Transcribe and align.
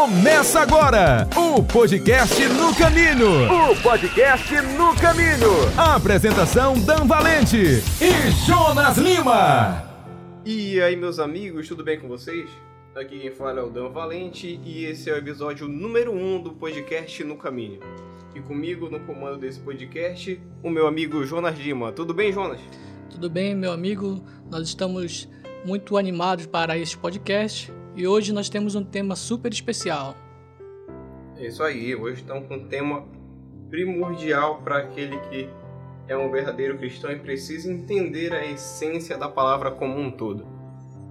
Começa 0.00 0.60
agora 0.60 1.28
o 1.36 1.62
podcast 1.62 2.42
No 2.48 2.74
Caminho. 2.74 3.44
O 3.70 3.82
podcast 3.82 4.50
No 4.74 4.96
Caminho. 4.98 5.52
A 5.76 5.96
apresentação 5.96 6.72
Dan 6.80 7.04
Valente 7.04 7.58
e 8.00 8.30
Jonas 8.46 8.96
Lima. 8.96 9.84
E 10.42 10.80
aí, 10.80 10.96
meus 10.96 11.18
amigos, 11.18 11.68
tudo 11.68 11.84
bem 11.84 12.00
com 12.00 12.08
vocês? 12.08 12.48
Aqui 12.96 13.20
quem 13.20 13.30
fala 13.30 13.60
é 13.60 13.62
o 13.62 13.68
Dan 13.68 13.90
Valente 13.90 14.58
e 14.64 14.86
esse 14.86 15.10
é 15.10 15.12
o 15.12 15.18
episódio 15.18 15.68
número 15.68 16.12
1 16.12 16.34
um 16.34 16.42
do 16.42 16.52
podcast 16.52 17.22
No 17.22 17.36
Caminho. 17.36 17.80
E 18.34 18.40
comigo 18.40 18.88
no 18.88 19.00
comando 19.00 19.36
desse 19.36 19.60
podcast, 19.60 20.40
o 20.62 20.70
meu 20.70 20.86
amigo 20.86 21.26
Jonas 21.26 21.58
Lima. 21.58 21.92
Tudo 21.92 22.14
bem, 22.14 22.32
Jonas? 22.32 22.60
Tudo 23.10 23.28
bem, 23.28 23.54
meu 23.54 23.70
amigo? 23.70 24.24
Nós 24.50 24.66
estamos 24.66 25.28
muito 25.62 25.98
animados 25.98 26.46
para 26.46 26.78
este 26.78 26.96
podcast 26.96 27.70
e 27.94 28.06
hoje 28.06 28.32
nós 28.32 28.48
temos 28.48 28.74
um 28.74 28.84
tema 28.84 29.16
super 29.16 29.52
especial. 29.52 30.16
É 31.36 31.46
isso 31.46 31.62
aí, 31.62 31.94
hoje 31.94 32.20
estamos 32.20 32.46
com 32.46 32.54
um 32.54 32.68
tema 32.68 33.04
primordial 33.68 34.62
para 34.62 34.78
aquele 34.78 35.18
que 35.28 35.48
é 36.08 36.16
um 36.16 36.30
verdadeiro 36.30 36.76
cristão 36.76 37.10
e 37.12 37.18
precisa 37.18 37.70
entender 37.70 38.32
a 38.32 38.44
essência 38.44 39.16
da 39.16 39.28
palavra 39.28 39.70
como 39.70 39.98
um 39.98 40.10
todo. 40.10 40.46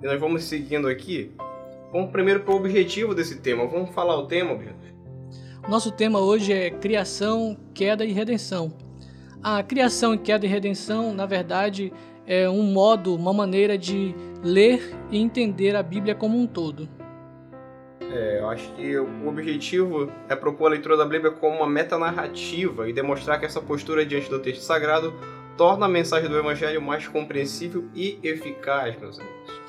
E 0.02 0.06
nós 0.06 0.20
vamos 0.20 0.44
seguindo 0.44 0.88
aqui. 0.88 1.32
Vamos 1.92 2.12
primeiro 2.12 2.42
para 2.42 2.54
o 2.54 2.58
objetivo 2.58 3.16
desse 3.16 3.40
tema. 3.40 3.66
Vamos 3.66 3.90
falar 3.92 4.18
o 4.18 4.28
tema, 4.28 4.54
Brito? 4.56 4.76
Nosso 5.68 5.92
tema 5.92 6.20
hoje 6.20 6.54
é 6.54 6.70
criação, 6.70 7.58
queda 7.74 8.06
e 8.06 8.12
redenção. 8.12 8.74
A 9.42 9.64
criação, 9.64 10.18
queda 10.18 10.46
e 10.46 10.50
redenção, 10.50 11.14
na 11.14 11.26
verdade, 11.26 11.94
é 12.30 12.48
um 12.48 12.62
modo, 12.62 13.16
uma 13.16 13.34
maneira 13.34 13.76
de 13.76 14.14
ler 14.44 14.96
e 15.10 15.18
entender 15.18 15.76
a 15.76 15.82
Bíblia 15.82 16.14
como 16.14 16.40
um 16.40 16.46
todo. 16.46 16.88
É, 18.02 18.38
eu 18.40 18.50
acho 18.50 18.72
que 18.74 18.98
o 18.98 19.28
objetivo 19.28 20.12
é 20.30 20.36
propor 20.36 20.68
a 20.68 20.70
leitura 20.70 20.96
da 20.96 21.06
Bíblia 21.06 21.32
como 21.32 21.58
uma 21.58 21.68
metanarrativa 21.68 22.88
e 22.88 22.94
demonstrar 22.94 23.40
que 23.40 23.48
essa 23.48 23.60
postura 23.60 24.06
diante 24.06 24.30
do 24.30 24.38
texto 24.38 24.62
sagrado 24.62 25.12
torna 25.58 25.88
a 25.88 25.90
mensagem 25.90 26.30
do 26.30 26.38
Evangelho 26.38 26.80
mais 26.80 27.08
compreensível 27.08 27.90
e 27.96 28.20
eficaz, 28.22 28.96
meus 29.00 29.20
amigos. 29.20 29.60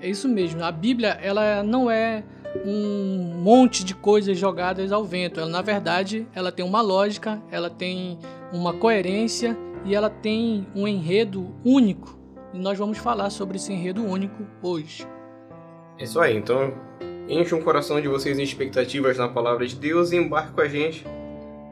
É 0.00 0.08
isso 0.08 0.28
mesmo. 0.28 0.62
A 0.64 0.72
Bíblia, 0.72 1.18
ela 1.22 1.62
não 1.62 1.88
é 1.88 2.24
um 2.64 3.32
monte 3.36 3.84
de 3.84 3.94
coisas 3.94 4.36
jogadas 4.36 4.90
ao 4.90 5.04
vento. 5.04 5.38
Ela, 5.38 5.48
na 5.48 5.62
verdade, 5.62 6.26
ela 6.34 6.50
tem 6.50 6.64
uma 6.64 6.80
lógica, 6.80 7.40
ela 7.50 7.70
tem 7.70 8.18
uma 8.52 8.72
coerência 8.72 9.56
e 9.84 9.94
ela 9.94 10.10
tem 10.10 10.66
um 10.74 10.86
enredo 10.86 11.54
único. 11.64 12.18
E 12.52 12.58
nós 12.58 12.78
vamos 12.78 12.98
falar 12.98 13.30
sobre 13.30 13.56
esse 13.56 13.72
enredo 13.72 14.04
único 14.04 14.46
hoje. 14.62 15.06
É 15.98 16.04
isso 16.04 16.20
aí, 16.20 16.36
então 16.36 16.72
enche 17.28 17.54
o 17.54 17.62
coração 17.62 18.00
de 18.00 18.08
vocês 18.08 18.38
em 18.38 18.42
expectativas 18.42 19.18
na 19.18 19.28
palavra 19.28 19.66
de 19.66 19.76
Deus 19.76 20.12
e 20.12 20.16
embarque 20.16 20.52
com 20.52 20.60
a 20.60 20.68
gente. 20.68 21.04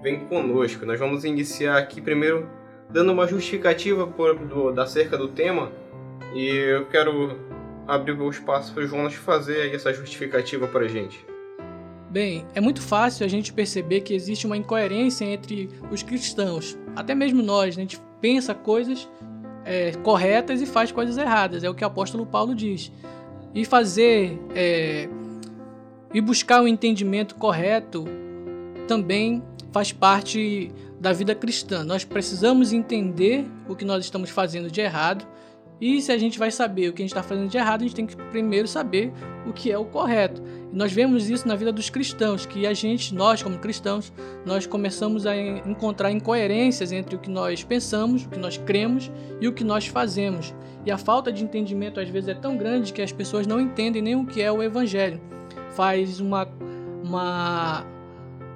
Vem 0.03 0.21
conosco. 0.27 0.85
Nós 0.85 0.99
vamos 0.99 1.25
iniciar 1.25 1.79
aqui 1.79 2.01
primeiro 2.01 2.49
dando 2.91 3.13
uma 3.13 3.27
justificativa 3.27 4.07
por, 4.07 4.35
do, 4.37 4.73
da 4.73 4.87
cerca 4.87 5.17
do 5.17 5.29
tema. 5.29 5.73
E 6.35 6.47
eu 6.47 6.87
quero 6.87 7.39
abrir 7.87 8.13
o 8.13 8.29
espaço 8.29 8.75
para 8.75 8.83
o 8.83 8.87
Jonas 8.87 9.15
fazer 9.15 9.75
essa 9.75 9.93
justificativa 9.93 10.67
para 10.67 10.85
a 10.85 10.89
gente. 10.89 11.25
Bem, 12.17 12.47
é 12.55 12.63
muito 12.63 12.81
fácil 12.81 13.27
a 13.27 13.29
gente 13.29 13.53
perceber 13.53 14.01
que 14.01 14.15
existe 14.15 14.47
uma 14.47 14.57
incoerência 14.57 15.23
entre 15.27 15.69
os 15.93 16.03
cristãos. 16.03 16.75
Até 16.97 17.15
mesmo 17.15 17.43
nós, 17.43 17.77
né? 17.77 17.83
a 17.83 17.85
gente 17.85 18.01
pensa 18.23 18.55
coisas 18.55 19.07
é, 19.67 19.93
corretas 20.03 20.63
e 20.63 20.67
faz 20.67 20.91
coisas 20.91 21.19
erradas. 21.19 21.63
É 21.63 21.69
o 21.69 21.75
que 21.75 21.85
o 21.85 21.87
apóstolo 21.87 22.25
Paulo 22.25 22.55
diz. 22.55 22.91
E 23.55 23.67
fazer 23.67 24.41
é, 24.55 25.11
e 26.15 26.19
buscar 26.23 26.63
o 26.63 26.65
um 26.65 26.69
entendimento 26.69 27.35
correto 27.35 28.07
também 28.89 29.43
faz 29.71 29.93
parte 29.93 30.73
da 30.99 31.13
vida 31.13 31.35
cristã. 31.35 31.85
Nós 31.85 32.03
precisamos 32.03 32.73
entender 32.73 33.45
o 33.69 33.77
que 33.77 33.85
nós 33.85 34.03
estamos 34.03 34.31
fazendo 34.31 34.71
de 34.71 34.81
errado. 34.81 35.27
E 35.79 36.01
se 36.01 36.11
a 36.11 36.17
gente 36.17 36.39
vai 36.39 36.51
saber 36.51 36.89
o 36.89 36.95
que 36.95 37.03
a 37.03 37.05
gente 37.05 37.13
está 37.13 37.23
fazendo 37.23 37.51
de 37.51 37.59
errado, 37.59 37.83
a 37.83 37.85
gente 37.85 37.95
tem 37.95 38.07
que 38.07 38.17
primeiro 38.17 38.67
saber 38.67 39.13
o 39.47 39.53
que 39.53 39.71
é 39.71 39.79
o 39.79 39.85
correto. 39.85 40.43
Nós 40.73 40.93
vemos 40.93 41.31
isso 41.31 41.47
na 41.47 41.55
vida 41.55 41.73
dos 41.73 41.89
cristãos, 41.89 42.45
que 42.45 42.67
a 42.67 42.75
gente, 42.75 43.15
nós 43.15 43.43
como 43.43 43.59
cristãos, 43.59 44.13
nós 44.45 44.67
começamos 44.67 45.27
a 45.27 45.37
encontrar 45.37 46.11
incoerências 46.11 46.93
entre 46.93 47.17
o 47.17 47.19
que 47.19 47.31
nós 47.31 47.63
pensamos, 47.63 48.25
o 48.25 48.29
que 48.29 48.39
nós 48.39 48.59
cremos 48.59 49.11
e 49.41 49.49
o 49.49 49.53
que 49.53 49.65
nós 49.65 49.87
fazemos. 49.87 50.55
E 50.85 50.91
a 50.91 50.99
falta 50.99 51.33
de 51.33 51.43
entendimento 51.43 52.01
às 52.01 52.09
vezes 52.09 52.29
é 52.29 52.35
tão 52.35 52.57
grande 52.57 52.93
que 52.93 53.03
as 53.03 53.13
pessoas 53.13 53.47
não 53.47 53.61
entendem 53.61 54.03
nem 54.03 54.17
o 54.17 54.27
que 54.27 54.43
é 54.43 54.51
o 54.51 54.63
evangelho. 54.63 55.21
Faz 55.71 56.21
uma 56.21 56.49
uma 57.03 57.85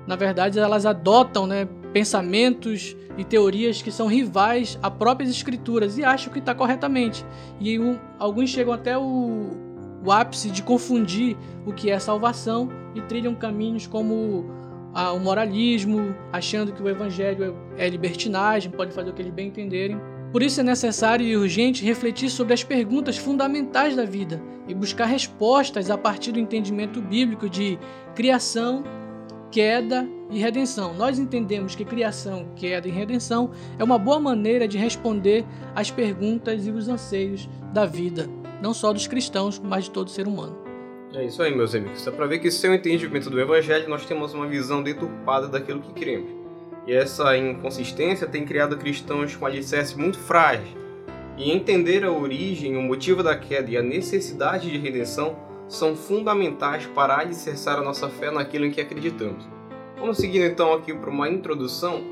na 0.06 0.16
verdade 0.16 0.58
elas 0.58 0.84
adotam, 0.84 1.46
né, 1.46 1.68
pensamentos 1.92 2.96
e 3.16 3.24
teorias 3.24 3.82
que 3.82 3.90
são 3.90 4.06
rivais 4.06 4.78
a 4.82 4.90
próprias 4.90 5.30
escrituras 5.30 5.98
e 5.98 6.04
acham 6.04 6.32
que 6.32 6.38
está 6.38 6.54
corretamente. 6.54 7.24
E 7.60 7.78
um, 7.78 7.98
alguns 8.18 8.50
chegam 8.50 8.72
até 8.72 8.96
o, 8.96 9.50
o, 10.04 10.10
ápice 10.10 10.50
de 10.50 10.62
confundir 10.62 11.36
o 11.66 11.72
que 11.72 11.90
é 11.90 11.98
salvação 11.98 12.68
e 12.94 13.00
trilham 13.02 13.34
caminhos 13.34 13.86
como 13.86 14.44
a, 14.94 15.12
o 15.12 15.20
moralismo, 15.20 16.14
achando 16.32 16.72
que 16.72 16.82
o 16.82 16.88
evangelho 16.88 17.56
é, 17.76 17.86
é 17.86 17.88
libertinagem, 17.88 18.70
pode 18.70 18.92
fazer 18.92 19.10
o 19.10 19.12
que 19.12 19.22
eles 19.22 19.32
bem 19.32 19.48
entenderem. 19.48 20.00
Por 20.32 20.42
isso 20.42 20.60
é 20.60 20.62
necessário 20.62 21.26
e 21.26 21.36
urgente 21.36 21.84
refletir 21.84 22.30
sobre 22.30 22.54
as 22.54 22.62
perguntas 22.62 23.16
fundamentais 23.16 23.96
da 23.96 24.04
vida 24.04 24.40
e 24.68 24.74
buscar 24.74 25.06
respostas 25.06 25.90
a 25.90 25.98
partir 25.98 26.30
do 26.30 26.38
entendimento 26.38 27.02
bíblico 27.02 27.48
de 27.48 27.76
criação, 28.14 28.84
queda 29.50 30.08
e 30.30 30.38
redenção. 30.38 30.94
Nós 30.94 31.18
entendemos 31.18 31.74
que 31.74 31.84
criação, 31.84 32.46
queda 32.54 32.86
e 32.86 32.90
redenção 32.92 33.50
é 33.76 33.82
uma 33.82 33.98
boa 33.98 34.20
maneira 34.20 34.68
de 34.68 34.78
responder 34.78 35.44
às 35.74 35.90
perguntas 35.90 36.64
e 36.64 36.70
os 36.70 36.88
anseios 36.88 37.48
da 37.72 37.84
vida, 37.84 38.28
não 38.60 38.74
só 38.74 38.92
dos 38.92 39.06
cristãos, 39.06 39.58
mas 39.58 39.84
de 39.84 39.90
todo 39.90 40.10
ser 40.10 40.26
humano. 40.26 40.56
É 41.12 41.24
isso 41.24 41.42
aí, 41.42 41.54
meus 41.54 41.74
amigos. 41.74 42.04
Dá 42.04 42.12
para 42.12 42.26
ver 42.26 42.38
que 42.38 42.50
sem 42.50 42.70
o 42.70 42.74
entendimento 42.74 43.28
do 43.28 43.40
evangelho 43.40 43.88
nós 43.88 44.06
temos 44.06 44.32
uma 44.32 44.46
visão 44.46 44.82
deturpada 44.82 45.48
daquilo 45.48 45.80
que 45.80 45.92
queremos. 45.92 46.30
E 46.86 46.92
essa 46.92 47.36
inconsistência 47.36 48.26
tem 48.26 48.44
criado 48.44 48.76
cristãos 48.76 49.34
com 49.34 49.44
alicerce 49.44 49.98
muito 49.98 50.18
frágil. 50.18 50.78
E 51.36 51.50
entender 51.50 52.04
a 52.04 52.12
origem, 52.12 52.76
o 52.76 52.82
motivo 52.82 53.22
da 53.22 53.36
queda 53.36 53.70
e 53.70 53.76
a 53.76 53.82
necessidade 53.82 54.70
de 54.70 54.78
redenção 54.78 55.36
são 55.68 55.96
fundamentais 55.96 56.86
para 56.86 57.18
alicerçar 57.18 57.78
a 57.78 57.82
nossa 57.82 58.08
fé 58.08 58.30
naquilo 58.30 58.66
em 58.66 58.70
que 58.70 58.80
acreditamos. 58.80 59.48
Vamos 59.98 60.16
seguindo 60.16 60.44
então 60.44 60.72
aqui 60.72 60.94
para 60.94 61.10
uma 61.10 61.28
introdução. 61.28 62.02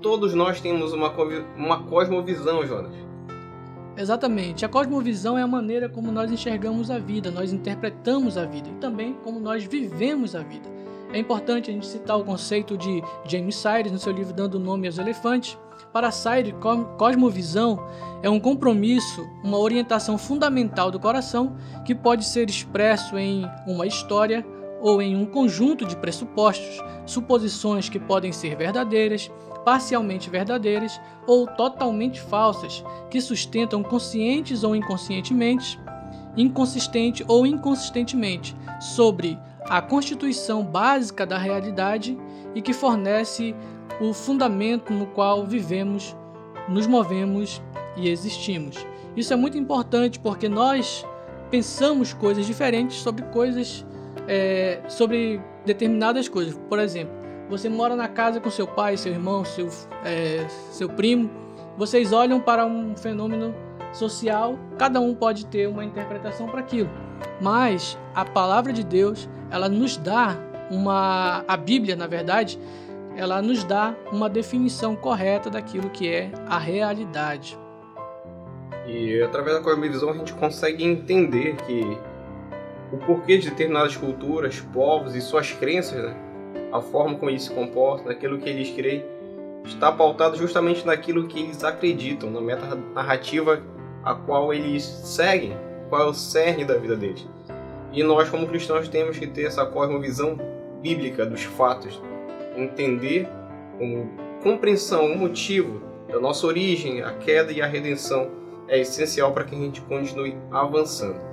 Todos 0.00 0.32
nós 0.34 0.60
temos 0.60 0.92
uma, 0.92 1.12
uma 1.56 1.82
cosmovisão, 1.84 2.66
Jonas. 2.66 3.07
Exatamente. 3.98 4.64
A 4.64 4.68
cosmovisão 4.68 5.36
é 5.36 5.42
a 5.42 5.46
maneira 5.46 5.88
como 5.88 6.12
nós 6.12 6.30
enxergamos 6.30 6.88
a 6.88 6.98
vida, 6.98 7.32
nós 7.32 7.52
interpretamos 7.52 8.38
a 8.38 8.44
vida 8.44 8.68
e 8.68 8.74
também 8.74 9.14
como 9.24 9.40
nós 9.40 9.64
vivemos 9.64 10.36
a 10.36 10.42
vida. 10.42 10.68
É 11.12 11.18
importante 11.18 11.68
a 11.68 11.72
gente 11.72 11.86
citar 11.86 12.16
o 12.16 12.24
conceito 12.24 12.76
de 12.76 13.02
James 13.24 13.56
Sires 13.56 13.90
no 13.90 13.98
seu 13.98 14.12
livro 14.12 14.32
Dando 14.32 14.60
Nome 14.60 14.86
aos 14.86 14.98
Elefantes. 14.98 15.58
Para 15.92 16.12
Sires, 16.12 16.54
cosmovisão 16.96 17.84
é 18.22 18.30
um 18.30 18.38
compromisso, 18.38 19.26
uma 19.42 19.58
orientação 19.58 20.16
fundamental 20.16 20.90
do 20.90 21.00
coração 21.00 21.56
que 21.84 21.94
pode 21.94 22.24
ser 22.24 22.48
expresso 22.48 23.18
em 23.18 23.44
uma 23.66 23.86
história 23.86 24.46
ou 24.80 25.02
em 25.02 25.16
um 25.16 25.26
conjunto 25.26 25.84
de 25.84 25.96
pressupostos, 25.96 26.82
suposições 27.06 27.88
que 27.88 27.98
podem 27.98 28.32
ser 28.32 28.56
verdadeiras, 28.56 29.30
parcialmente 29.64 30.30
verdadeiras 30.30 31.00
ou 31.26 31.46
totalmente 31.46 32.20
falsas, 32.20 32.84
que 33.10 33.20
sustentam 33.20 33.82
conscientes 33.82 34.64
ou 34.64 34.74
inconscientemente, 34.74 35.78
inconsistente 36.36 37.24
ou 37.26 37.46
inconsistentemente 37.46 38.56
sobre 38.80 39.38
a 39.68 39.82
constituição 39.82 40.64
básica 40.64 41.26
da 41.26 41.36
realidade 41.36 42.16
e 42.54 42.62
que 42.62 42.72
fornece 42.72 43.54
o 44.00 44.12
fundamento 44.12 44.92
no 44.92 45.06
qual 45.06 45.44
vivemos, 45.44 46.16
nos 46.68 46.86
movemos 46.86 47.60
e 47.96 48.08
existimos. 48.08 48.86
Isso 49.16 49.32
é 49.32 49.36
muito 49.36 49.58
importante 49.58 50.18
porque 50.18 50.48
nós 50.48 51.04
pensamos 51.50 52.12
coisas 52.12 52.46
diferentes 52.46 52.98
sobre 52.98 53.24
coisas, 53.26 53.84
é, 54.28 54.80
sobre 54.88 55.40
determinadas 55.64 56.28
coisas. 56.28 56.56
Por 56.68 56.78
exemplo, 56.78 57.12
você 57.48 57.68
mora 57.68 57.96
na 57.96 58.06
casa 58.06 58.40
com 58.40 58.50
seu 58.50 58.66
pai, 58.66 58.96
seu 58.96 59.12
irmão, 59.12 59.44
seu, 59.44 59.68
é, 60.04 60.46
seu 60.70 60.88
primo. 60.88 61.30
Vocês 61.76 62.12
olham 62.12 62.38
para 62.40 62.66
um 62.66 62.94
fenômeno 62.96 63.54
social, 63.92 64.58
cada 64.78 65.00
um 65.00 65.14
pode 65.14 65.46
ter 65.46 65.66
uma 65.66 65.84
interpretação 65.84 66.46
para 66.46 66.60
aquilo. 66.60 66.90
Mas 67.40 67.98
a 68.14 68.24
palavra 68.24 68.72
de 68.72 68.84
Deus, 68.84 69.28
ela 69.50 69.68
nos 69.68 69.96
dá 69.96 70.36
uma 70.70 71.42
a 71.48 71.56
Bíblia, 71.56 71.96
na 71.96 72.06
verdade, 72.06 72.58
ela 73.16 73.40
nos 73.40 73.64
dá 73.64 73.94
uma 74.12 74.28
definição 74.28 74.94
correta 74.94 75.48
daquilo 75.48 75.88
que 75.88 76.08
é 76.08 76.30
a 76.46 76.58
realidade. 76.58 77.58
E 78.86 79.20
através 79.22 79.56
da 79.56 79.62
cosmovisão 79.62 80.10
a 80.10 80.14
gente 80.14 80.32
consegue 80.34 80.84
entender 80.84 81.56
que 81.56 81.98
o 82.92 82.96
porquê 82.98 83.38
de 83.38 83.50
determinadas 83.50 83.96
culturas, 83.96 84.60
povos 84.72 85.14
e 85.14 85.20
suas 85.20 85.52
crenças, 85.52 86.02
né? 86.02 86.16
a 86.72 86.80
forma 86.80 87.16
como 87.16 87.30
eles 87.30 87.44
se 87.44 87.50
comportam, 87.50 88.06
naquilo 88.06 88.38
que 88.38 88.48
eles 88.48 88.70
creem, 88.70 89.04
está 89.64 89.92
pautado 89.92 90.36
justamente 90.36 90.86
naquilo 90.86 91.26
que 91.26 91.40
eles 91.40 91.62
acreditam, 91.64 92.30
na 92.30 92.40
meta 92.40 92.74
narrativa 92.94 93.62
a 94.04 94.14
qual 94.14 94.52
eles 94.52 94.82
seguem, 94.82 95.56
qual 95.88 96.02
é 96.02 96.06
o 96.06 96.14
cerne 96.14 96.64
da 96.64 96.76
vida 96.76 96.96
deles. 96.96 97.26
E 97.92 98.02
nós, 98.02 98.28
como 98.28 98.46
cristãos, 98.46 98.88
temos 98.88 99.18
que 99.18 99.26
ter 99.26 99.44
essa 99.44 99.64
visão 100.00 100.38
bíblica 100.80 101.26
dos 101.26 101.42
fatos, 101.42 102.00
entender 102.56 103.28
com 103.78 104.08
compreensão, 104.42 105.06
o 105.06 105.18
motivo 105.18 105.82
da 106.08 106.20
nossa 106.20 106.46
origem, 106.46 107.02
a 107.02 107.12
queda 107.12 107.52
e 107.52 107.60
a 107.60 107.66
redenção 107.66 108.30
é 108.68 108.78
essencial 108.78 109.32
para 109.32 109.44
que 109.44 109.54
a 109.54 109.58
gente 109.58 109.80
continue 109.82 110.36
avançando. 110.50 111.27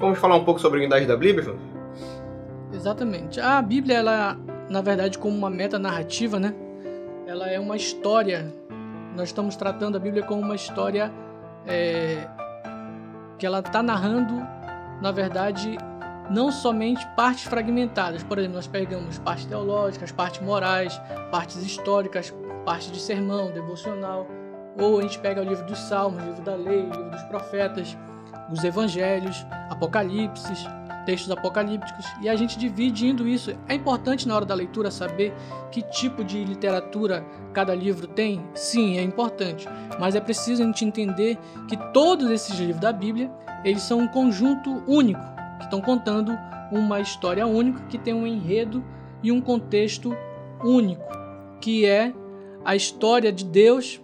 Vamos 0.00 0.18
falar 0.18 0.36
um 0.36 0.44
pouco 0.44 0.58
sobre 0.58 0.78
a 0.78 0.80
unidade 0.80 1.04
da 1.04 1.14
Bíblia, 1.14 1.44
João? 1.44 1.58
Exatamente. 2.72 3.38
A 3.38 3.60
Bíblia, 3.60 3.98
ela, 3.98 4.34
na 4.70 4.80
verdade, 4.80 5.18
como 5.18 5.36
uma 5.36 5.50
meta 5.50 5.78
narrativa, 5.78 6.40
né? 6.40 6.54
Ela 7.26 7.50
é 7.50 7.60
uma 7.60 7.76
história. 7.76 8.50
Nós 9.14 9.28
estamos 9.28 9.56
tratando 9.56 9.96
a 9.96 10.00
Bíblia 10.00 10.22
como 10.22 10.40
uma 10.40 10.54
história 10.54 11.12
é, 11.66 12.26
que 13.38 13.44
ela 13.44 13.58
está 13.58 13.82
narrando, 13.82 14.34
na 15.02 15.12
verdade, 15.12 15.76
não 16.30 16.50
somente 16.50 17.06
partes 17.14 17.44
fragmentadas. 17.44 18.22
Por 18.22 18.38
exemplo, 18.38 18.56
nós 18.56 18.66
pegamos 18.66 19.18
partes 19.18 19.44
teológicas, 19.44 20.10
partes 20.10 20.40
morais, 20.40 20.98
partes 21.30 21.58
históricas, 21.58 22.32
partes 22.64 22.90
de 22.90 23.00
sermão, 23.00 23.50
devocional. 23.50 24.26
Ou 24.80 24.98
a 24.98 25.02
gente 25.02 25.18
pega 25.18 25.42
o 25.42 25.44
livro 25.44 25.66
dos 25.66 25.78
Salmos, 25.78 26.22
o 26.22 26.26
livro 26.26 26.42
da 26.42 26.54
Lei, 26.54 26.84
o 26.84 26.90
livro 26.90 27.10
dos 27.10 27.22
Profetas, 27.24 27.98
os 28.50 28.64
Evangelhos, 28.64 29.46
Apocalipses, 29.70 30.66
textos 31.04 31.30
apocalípticos, 31.30 32.06
e 32.20 32.28
a 32.28 32.36
gente 32.36 32.58
divide 32.58 33.06
indo 33.06 33.26
isso. 33.26 33.52
É 33.68 33.74
importante 33.74 34.28
na 34.28 34.36
hora 34.36 34.44
da 34.44 34.54
leitura 34.54 34.90
saber 34.90 35.34
que 35.70 35.82
tipo 35.82 36.22
de 36.22 36.44
literatura 36.44 37.24
cada 37.52 37.74
livro 37.74 38.06
tem? 38.06 38.44
Sim, 38.54 38.98
é 38.98 39.02
importante, 39.02 39.66
mas 39.98 40.14
é 40.14 40.20
preciso 40.20 40.62
a 40.62 40.66
gente 40.66 40.84
entender 40.84 41.38
que 41.68 41.76
todos 41.92 42.30
esses 42.30 42.58
livros 42.58 42.80
da 42.80 42.92
Bíblia, 42.92 43.30
eles 43.64 43.82
são 43.82 44.00
um 44.00 44.08
conjunto 44.08 44.82
único, 44.86 45.22
que 45.58 45.64
estão 45.64 45.80
contando 45.80 46.36
uma 46.70 47.00
história 47.00 47.46
única, 47.46 47.82
que 47.88 47.98
tem 47.98 48.14
um 48.14 48.26
enredo 48.26 48.84
e 49.22 49.32
um 49.32 49.40
contexto 49.40 50.16
único, 50.62 51.04
que 51.60 51.86
é 51.86 52.12
a 52.64 52.76
história 52.76 53.32
de 53.32 53.44
Deus 53.44 54.00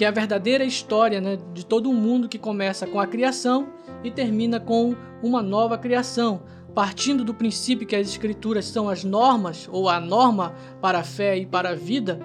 que 0.00 0.04
é 0.06 0.08
a 0.08 0.10
verdadeira 0.10 0.64
história 0.64 1.20
né, 1.20 1.36
de 1.52 1.66
todo 1.66 1.90
o 1.90 1.92
mundo 1.92 2.26
que 2.26 2.38
começa 2.38 2.86
com 2.86 2.98
a 2.98 3.06
criação 3.06 3.68
e 4.02 4.10
termina 4.10 4.58
com 4.58 4.96
uma 5.22 5.42
nova 5.42 5.76
criação, 5.76 6.40
partindo 6.74 7.22
do 7.22 7.34
princípio 7.34 7.86
que 7.86 7.94
as 7.94 8.08
escrituras 8.08 8.64
são 8.64 8.88
as 8.88 9.04
normas 9.04 9.68
ou 9.70 9.90
a 9.90 10.00
norma 10.00 10.54
para 10.80 11.00
a 11.00 11.04
fé 11.04 11.36
e 11.36 11.44
para 11.44 11.72
a 11.72 11.74
vida, 11.74 12.18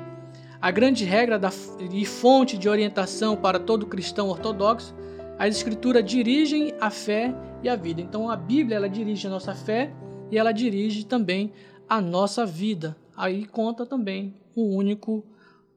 a 0.61 0.71
grande 0.71 1.03
regra 1.03 1.37
da, 1.37 1.49
e 1.91 2.05
fonte 2.05 2.57
de 2.57 2.69
orientação 2.69 3.35
para 3.35 3.59
todo 3.59 3.85
cristão 3.85 4.29
ortodoxo, 4.29 4.95
as 5.37 5.57
escrituras 5.57 6.05
dirigem 6.05 6.73
a 6.79 6.89
fé 6.89 7.35
e 7.61 7.67
a 7.67 7.75
vida. 7.75 7.99
Então 7.99 8.29
a 8.29 8.37
Bíblia 8.37 8.77
ela 8.77 8.87
dirige 8.87 9.27
a 9.27 9.29
nossa 9.29 9.53
fé 9.53 9.91
e 10.31 10.37
ela 10.37 10.53
dirige 10.53 11.05
também 11.05 11.51
a 11.89 11.99
nossa 11.99 12.45
vida. 12.45 12.95
Aí 13.17 13.45
conta 13.45 13.85
também 13.85 14.33
o 14.55 14.63
único 14.63 15.25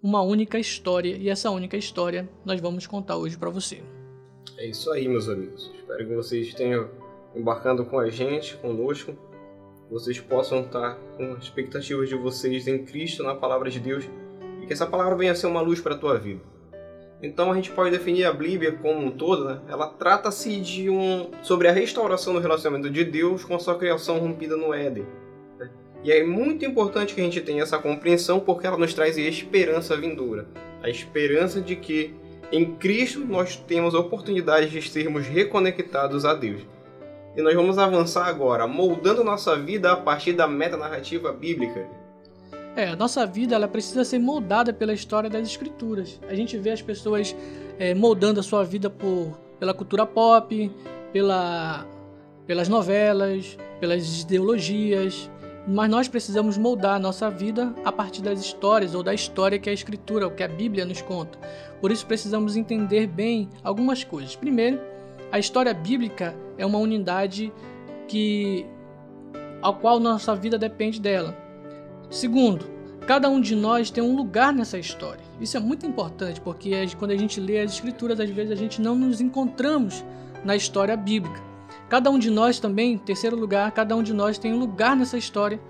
uma 0.03 0.23
única 0.23 0.59
história 0.59 1.17
e 1.17 1.29
essa 1.29 1.51
única 1.51 1.77
história 1.77 2.29
nós 2.45 2.61
vamos 2.61 2.87
contar 2.87 3.17
hoje 3.17 3.37
para 3.37 3.51
você. 3.51 3.83
É 4.57 4.67
isso 4.67 4.91
aí, 4.93 5.09
meus 5.09 5.29
amigos. 5.29 5.71
Espero 5.77 6.07
que 6.07 6.15
vocês 6.15 6.55
tenham 6.55 6.89
embarcando 7.35 7.85
com 7.85 7.99
a 7.99 8.09
gente, 8.09 8.57
conosco. 8.57 9.15
Vocês 9.91 10.21
possam 10.21 10.61
estar 10.61 10.97
com 11.17 11.33
as 11.33 11.45
expectativas 11.45 12.09
de 12.09 12.15
vocês 12.15 12.69
em 12.69 12.85
Cristo, 12.85 13.23
na 13.23 13.35
palavra 13.35 13.71
de 13.71 13.81
Deus, 13.81 14.05
e 14.63 14.67
que 14.67 14.73
essa 14.73 14.87
palavra 14.87 15.17
venha 15.17 15.33
a 15.33 15.35
ser 15.35 15.47
uma 15.47 15.61
luz 15.61 15.81
para 15.81 15.95
a 15.95 15.99
tua 15.99 16.19
vida. 16.19 16.43
Então 17.23 17.51
a 17.51 17.55
gente 17.57 17.73
pode 17.73 17.91
definir 17.91 18.25
a 18.25 18.33
Bíblia 18.33 18.73
como 18.73 19.01
um 19.01 19.11
todo, 19.11 19.45
né? 19.45 19.61
ela 19.69 19.89
trata-se 19.89 20.61
de 20.61 20.89
um 20.89 21.31
sobre 21.43 21.67
a 21.67 21.73
restauração 21.73 22.33
do 22.33 22.39
relacionamento 22.39 22.91
de 22.91 23.05
Deus 23.05 23.45
com 23.45 23.57
a 23.57 23.59
sua 23.59 23.77
criação 23.77 24.19
rompida 24.19 24.57
no 24.57 24.73
Éden 24.73 25.05
e 26.05 26.13
é 26.13 26.25
muito 26.25 26.65
importante 26.65 27.15
que 27.15 27.21
a 27.21 27.25
gente 27.25 27.41
tenha 27.41 27.63
essa 27.63 27.79
compreensão 27.79 28.39
porque 28.39 28.67
ela 28.67 28.77
nos 28.77 28.95
traz 28.95 29.17
a 29.17 29.21
esperança 29.21 29.97
vindoura. 29.97 30.47
A 30.83 30.89
esperança 30.89 31.61
de 31.61 31.75
que 31.75 32.15
em 32.53 32.77
Cristo 32.77 33.21
nós 33.21 33.57
temos 33.57 33.95
a 33.95 33.99
oportunidade 33.99 34.71
de 34.71 34.89
sermos 34.89 35.27
reconectados 35.27 36.25
a 36.25 36.35
Deus. 36.35 36.63
E 37.37 37.43
nós 37.43 37.55
vamos 37.55 37.79
avançar 37.79 38.27
agora, 38.27 38.67
moldando 38.67 39.23
nossa 39.23 39.57
vida 39.57 39.93
a 39.93 39.97
partir 39.97 40.33
da 40.33 40.47
metanarrativa 40.47 41.33
bíblica. 41.33 41.87
É, 42.75 42.89
a 42.89 42.97
nossa 42.97 43.27
vida 43.27 43.55
ela 43.55 43.69
precisa 43.69 44.05
ser 44.05 44.19
moldada 44.19 44.73
pela 44.73 44.93
história 44.93 45.29
das 45.29 45.49
escrituras. 45.49 46.21
A 46.29 46.35
gente 46.35 46.57
vê 46.57 46.71
as 46.71 46.81
pessoas 46.81 47.35
é, 47.79 47.93
moldando 47.93 48.41
a 48.41 48.43
sua 48.43 48.65
vida 48.65 48.89
por, 48.89 49.37
pela 49.59 49.75
cultura 49.75 50.07
pop, 50.07 50.71
pela, 51.13 51.85
pelas 52.47 52.69
novelas, 52.69 53.59
pelas 53.81 54.23
ideologias, 54.23 55.29
mas 55.71 55.91
nós 55.91 56.09
precisamos 56.09 56.57
moldar 56.57 56.97
a 56.97 56.99
nossa 56.99 57.29
vida 57.29 57.75
a 57.85 57.93
partir 57.93 58.23
das 58.23 58.41
histórias 58.41 58.95
ou 58.95 59.03
da 59.03 59.13
história 59.13 59.59
que 59.59 59.69
a 59.69 59.73
Escritura, 59.73 60.27
o 60.27 60.31
que 60.31 60.43
a 60.43 60.49
Bíblia 60.49 60.87
nos 60.87 61.03
conta. 61.03 61.39
Por 61.79 61.93
isso 61.93 62.07
precisamos 62.07 62.57
entender 62.57 63.07
bem 63.07 63.51
algumas 63.63 64.03
coisas. 64.03 64.35
Primeiro, 64.35 64.81
a 65.31 65.39
história 65.39 65.75
bíblica 65.75 66.35
é 66.57 66.65
uma 66.65 66.79
unidade 66.79 67.53
que 68.09 68.65
ao 69.61 69.75
qual 69.75 70.01
nossa 70.01 70.35
vida 70.35 70.57
depende 70.57 70.99
dela. 70.99 71.37
Segundo, 72.09 72.65
cada 73.07 73.29
um 73.29 73.39
de 73.39 73.55
nós 73.55 73.91
tem 73.91 74.03
um 74.03 74.17
lugar 74.17 74.55
nessa 74.55 74.79
história. 74.79 75.23
Isso 75.39 75.55
é 75.59 75.61
muito 75.61 75.85
importante 75.85 76.41
porque 76.41 76.73
quando 76.99 77.11
a 77.11 77.17
gente 77.17 77.39
lê 77.39 77.61
as 77.61 77.75
escrituras, 77.75 78.19
às 78.19 78.31
vezes 78.31 78.53
a 78.53 78.57
gente 78.57 78.81
não 78.81 78.97
nos 78.97 79.21
encontramos 79.21 80.03
na 80.43 80.57
história 80.57 80.97
bíblica. 80.97 81.48
Cada 81.89 82.11
um 82.11 82.19
de 82.19 82.31
nós 82.31 82.59
também, 82.61 82.99
terceiro 82.99 83.37
lugar, 83.37 83.71
cada 83.73 83.97
um 83.97 84.03
de 84.03 84.13
nós 84.13 84.39
tem 84.39 84.53
um 84.53 84.59
lugar 84.59 84.95
nessa 84.95 85.17
história. 85.17 85.61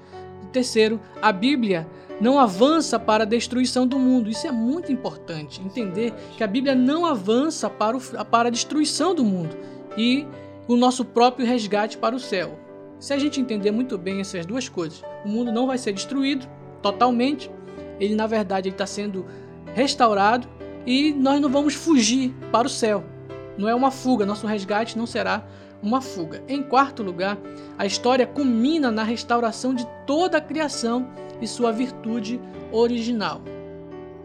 E 0.43 0.47
terceiro, 0.47 1.00
a 1.23 1.31
Bíblia 1.31 1.87
não 2.20 2.38
avança 2.38 2.99
para 2.99 3.23
a 3.23 3.26
destruição 3.26 3.87
do 3.87 3.99
mundo. 3.99 4.29
Isso 4.29 4.47
é 4.47 4.50
muito 4.50 4.91
importante, 4.91 5.62
entender 5.62 6.12
que 6.37 6.43
a 6.43 6.47
Bíblia 6.47 6.75
não 6.75 7.06
avança 7.06 7.70
para, 7.70 7.97
o, 7.97 8.00
para 8.26 8.49
a 8.49 8.50
destruição 8.50 9.15
do 9.15 9.25
mundo 9.25 9.56
e 9.97 10.26
o 10.67 10.76
nosso 10.76 11.05
próprio 11.05 11.47
resgate 11.47 11.97
para 11.97 12.15
o 12.15 12.21
céu. 12.21 12.59
Se 12.99 13.14
a 13.14 13.19
gente 13.19 13.41
entender 13.41 13.71
muito 13.71 13.97
bem 13.97 14.21
essas 14.21 14.44
duas 14.44 14.69
coisas, 14.69 15.03
o 15.25 15.29
mundo 15.29 15.53
não 15.53 15.67
vai 15.67 15.79
ser 15.79 15.93
destruído 15.93 16.49
totalmente, 16.83 17.50
ele 18.00 18.14
na 18.16 18.26
verdade 18.26 18.69
está 18.69 18.87
sendo 18.87 19.25
restaurado 19.75 20.49
e 20.85 21.12
nós 21.12 21.40
não 21.40 21.49
vamos 21.49 21.75
fugir 21.75 22.35
para 22.50 22.66
o 22.66 22.71
céu. 22.71 23.04
Não 23.57 23.69
é 23.69 23.75
uma 23.75 23.90
fuga, 23.90 24.26
nosso 24.26 24.47
resgate 24.47 24.99
não 24.99 25.07
será 25.07 25.47
uma 25.82 26.00
fuga. 26.00 26.42
Em 26.49 26.62
quarto 26.62 27.02
lugar, 27.02 27.38
a 27.76 27.87
história 27.87 28.26
culmina 28.26 28.90
na 28.90 29.02
restauração 29.02 29.75
de 29.75 29.87
toda 30.06 30.38
a 30.38 30.40
criação 30.40 31.08
e 31.40 31.47
sua 31.47 31.73
virtude 31.73 32.40
original. 32.73 33.40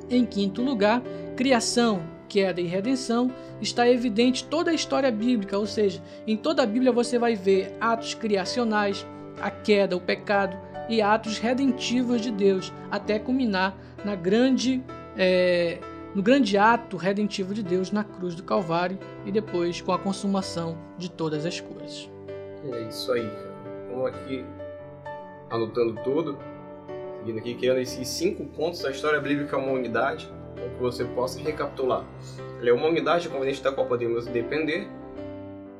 Em 0.09 0.25
quinto 0.25 0.61
lugar, 0.61 1.01
criação, 1.35 2.01
queda 2.27 2.59
e 2.59 2.65
redenção, 2.65 3.31
está 3.61 3.87
evidente 3.87 4.43
toda 4.43 4.71
a 4.71 4.73
história 4.73 5.11
bíblica, 5.11 5.57
ou 5.57 5.65
seja, 5.65 6.01
em 6.25 6.35
toda 6.35 6.63
a 6.63 6.65
Bíblia 6.65 6.91
você 6.91 7.19
vai 7.19 7.35
ver 7.35 7.75
atos 7.79 8.13
criacionais, 8.13 9.05
a 9.41 9.49
queda, 9.49 9.95
o 9.95 10.01
pecado 10.01 10.57
e 10.89 11.01
atos 11.01 11.37
redentivos 11.37 12.21
de 12.21 12.31
Deus, 12.31 12.73
até 12.91 13.19
culminar 13.19 13.75
na 14.03 14.15
grande 14.15 14.83
é, 15.15 15.77
no 16.15 16.21
grande 16.21 16.57
ato 16.57 16.95
redentivo 16.95 17.53
de 17.53 17.63
Deus 17.63 17.91
na 17.91 18.03
cruz 18.03 18.35
do 18.35 18.43
Calvário 18.43 18.99
e 19.25 19.31
depois 19.31 19.81
com 19.81 19.91
a 19.91 19.99
consumação 19.99 20.77
de 20.97 21.09
todas 21.09 21.45
as 21.45 21.59
coisas. 21.59 22.09
É 22.71 22.81
isso 22.87 23.11
aí. 23.11 23.29
Vamos 23.89 24.07
aqui 24.07 24.45
anotando 25.49 25.95
tudo, 26.03 26.37
seguindo 27.19 27.39
aqui, 27.39 27.55
criando 27.55 27.79
esses 27.79 28.07
cinco 28.07 28.45
pontos 28.45 28.81
da 28.81 28.91
história 28.91 29.19
bíblica 29.19 29.57
uma 29.57 29.71
unidade, 29.71 30.31
para 30.55 30.69
que 30.69 30.79
você 30.79 31.03
possa 31.03 31.39
recapitular. 31.39 32.05
Ele 32.59 32.69
é 32.69 32.73
uma 32.73 32.87
unidade 32.87 33.27
conveniente 33.27 33.61
da 33.61 33.71
qual 33.71 33.87
podemos 33.87 34.25
depender. 34.27 34.87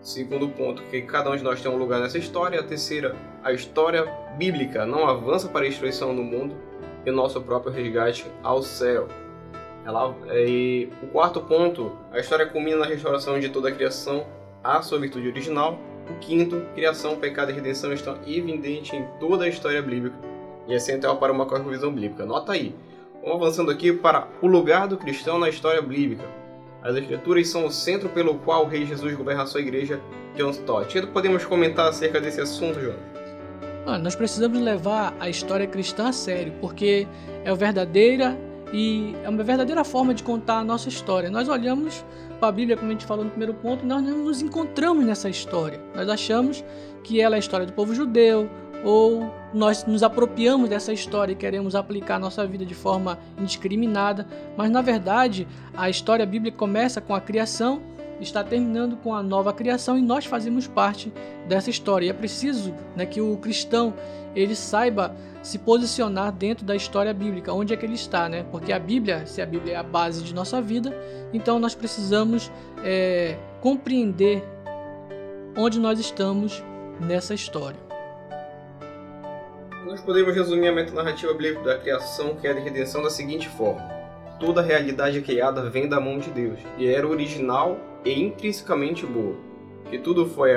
Segundo 0.01 0.49
ponto, 0.49 0.83
que 0.83 1.01
cada 1.03 1.31
um 1.31 1.35
de 1.37 1.43
nós 1.43 1.61
tem 1.61 1.71
um 1.71 1.77
lugar 1.77 2.01
nessa 2.01 2.17
história. 2.17 2.59
A 2.59 2.63
terceira, 2.63 3.15
a 3.41 3.53
história 3.53 4.03
bíblica 4.37 4.85
não 4.85 5.07
avança 5.07 5.47
para 5.47 5.65
a 5.65 5.69
destruição 5.69 6.13
do 6.13 6.21
mundo 6.21 6.55
e 7.05 7.09
o 7.09 7.13
nosso 7.13 7.39
próprio 7.41 7.71
resgate 7.71 8.25
ao 8.43 8.61
céu. 8.61 9.07
Ela, 9.85 10.15
é, 10.27 10.47
e 10.47 10.89
o 11.01 11.07
quarto 11.07 11.41
ponto, 11.41 11.91
a 12.11 12.19
história 12.19 12.45
culmina 12.45 12.77
na 12.77 12.85
restauração 12.85 13.39
de 13.39 13.49
toda 13.49 13.69
a 13.69 13.71
criação 13.71 14.25
à 14.63 14.81
sua 14.81 14.99
virtude 14.99 15.27
original. 15.27 15.77
O 16.09 16.19
quinto, 16.19 16.61
criação, 16.73 17.17
pecado 17.17 17.51
e 17.51 17.53
redenção 17.53 17.93
estão 17.93 18.17
evidentes 18.25 18.93
em 18.93 19.05
toda 19.19 19.45
a 19.45 19.47
história 19.47 19.81
bíblica 19.81 20.15
e 20.67 20.73
é 20.73 20.79
central 20.79 21.17
para 21.17 21.31
uma 21.31 21.45
cosmovisão 21.45 21.91
bíblica. 21.91 22.25
Nota 22.25 22.53
aí. 22.53 22.75
Vamos 23.21 23.41
avançando 23.41 23.71
aqui 23.71 23.93
para 23.93 24.27
o 24.41 24.47
lugar 24.47 24.87
do 24.87 24.97
cristão 24.97 25.39
na 25.39 25.49
história 25.49 25.81
bíblica. 25.81 26.23
As 26.81 26.95
Escrituras 26.95 27.47
são 27.47 27.65
o 27.65 27.71
centro 27.71 28.09
pelo 28.09 28.35
qual 28.35 28.65
o 28.65 28.67
Rei 28.67 28.85
Jesus 28.85 29.15
governa 29.15 29.43
a 29.43 29.45
sua 29.45 29.61
igreja, 29.61 30.01
John 30.35 30.49
Stott. 30.49 30.97
E 30.97 31.07
podemos 31.07 31.45
comentar 31.45 31.87
acerca 31.87 32.19
desse 32.19 32.41
assunto, 32.41 32.79
João? 32.81 32.97
Ah, 33.85 33.97
nós 33.97 34.15
precisamos 34.15 34.59
levar 34.59 35.13
a 35.19 35.29
história 35.29 35.67
cristã 35.67 36.09
a 36.09 36.13
sério, 36.13 36.53
porque 36.59 37.07
é 37.45 37.49
a 37.49 37.53
verdadeira 37.53 38.37
e 38.73 39.15
é 39.23 39.29
uma 39.29 39.43
verdadeira 39.43 39.83
forma 39.83 40.15
de 40.15 40.23
contar 40.23 40.57
a 40.57 40.63
nossa 40.63 40.89
história. 40.89 41.29
Nós 41.29 41.47
olhamos 41.47 42.03
para 42.39 42.49
a 42.49 42.51
Bíblia, 42.51 42.75
como 42.75 42.89
a 42.89 42.93
gente 42.93 43.05
falou 43.05 43.23
no 43.23 43.29
primeiro 43.29 43.53
ponto, 43.53 43.85
nós 43.85 44.01
não 44.01 44.23
nos 44.23 44.41
encontramos 44.41 45.05
nessa 45.05 45.29
história. 45.29 45.79
Nós 45.95 46.09
achamos 46.09 46.65
que 47.03 47.21
ela 47.21 47.35
é 47.35 47.37
a 47.37 47.39
história 47.39 47.67
do 47.67 47.73
povo 47.73 47.93
judeu, 47.93 48.49
ou 48.83 49.31
nós 49.53 49.85
nos 49.85 50.03
apropriamos 50.03 50.69
dessa 50.69 50.91
história 50.91 51.31
e 51.31 51.35
queremos 51.35 51.75
aplicar 51.75 52.15
a 52.15 52.19
nossa 52.19 52.45
vida 52.45 52.65
de 52.65 52.73
forma 52.73 53.17
indiscriminada, 53.39 54.27
mas 54.57 54.69
na 54.69 54.81
verdade 54.81 55.47
a 55.73 55.89
história 55.89 56.25
bíblica 56.25 56.57
começa 56.57 56.99
com 56.99 57.15
a 57.15 57.21
criação, 57.21 57.81
está 58.19 58.43
terminando 58.43 58.97
com 58.97 59.13
a 59.13 59.23
nova 59.23 59.53
criação 59.53 59.97
e 59.97 60.01
nós 60.01 60.25
fazemos 60.25 60.67
parte 60.67 61.13
dessa 61.47 61.69
história. 61.69 62.07
E 62.07 62.09
é 62.09 62.13
preciso 62.13 62.73
né, 62.95 63.05
que 63.05 63.21
o 63.21 63.37
cristão 63.37 63.93
ele 64.35 64.55
saiba 64.55 65.15
se 65.43 65.59
posicionar 65.59 66.31
dentro 66.31 66.65
da 66.65 66.73
história 66.73 67.13
bíblica, 67.13 67.51
onde 67.53 67.73
é 67.73 67.77
que 67.77 67.85
ele 67.85 67.95
está, 67.95 68.29
né? 68.29 68.45
Porque 68.49 68.71
a 68.71 68.79
Bíblia, 68.79 69.25
se 69.25 69.41
a 69.41 69.45
Bíblia 69.45 69.73
é 69.73 69.75
a 69.75 69.83
base 69.83 70.23
de 70.23 70.33
nossa 70.33 70.61
vida, 70.61 70.95
então 71.33 71.59
nós 71.59 71.75
precisamos 71.75 72.49
é, 72.81 73.37
compreender 73.59 74.41
onde 75.57 75.79
nós 75.81 75.99
estamos 75.99 76.63
nessa 76.99 77.33
história. 77.33 77.79
Nós 79.85 79.99
podemos 79.99 80.33
resumir 80.33 80.69
a 80.69 80.71
metanarrativa 80.71 81.33
bíblica 81.33 81.61
da 81.61 81.77
criação, 81.77 82.35
que 82.35 82.47
é 82.47 82.51
a 82.51 82.53
de 82.53 82.61
redenção, 82.61 83.03
da 83.03 83.09
seguinte 83.09 83.49
forma: 83.49 83.83
toda 84.39 84.61
a 84.61 84.63
realidade 84.63 85.21
criada 85.21 85.69
vem 85.69 85.89
da 85.89 85.99
mão 85.99 86.19
de 86.19 86.29
Deus 86.29 86.59
e 86.77 86.87
era 86.87 87.05
original 87.05 87.77
e 88.05 88.13
intrinsecamente 88.13 89.05
boa, 89.05 89.35
que 89.89 89.97
tudo 89.97 90.25
foi 90.25 90.55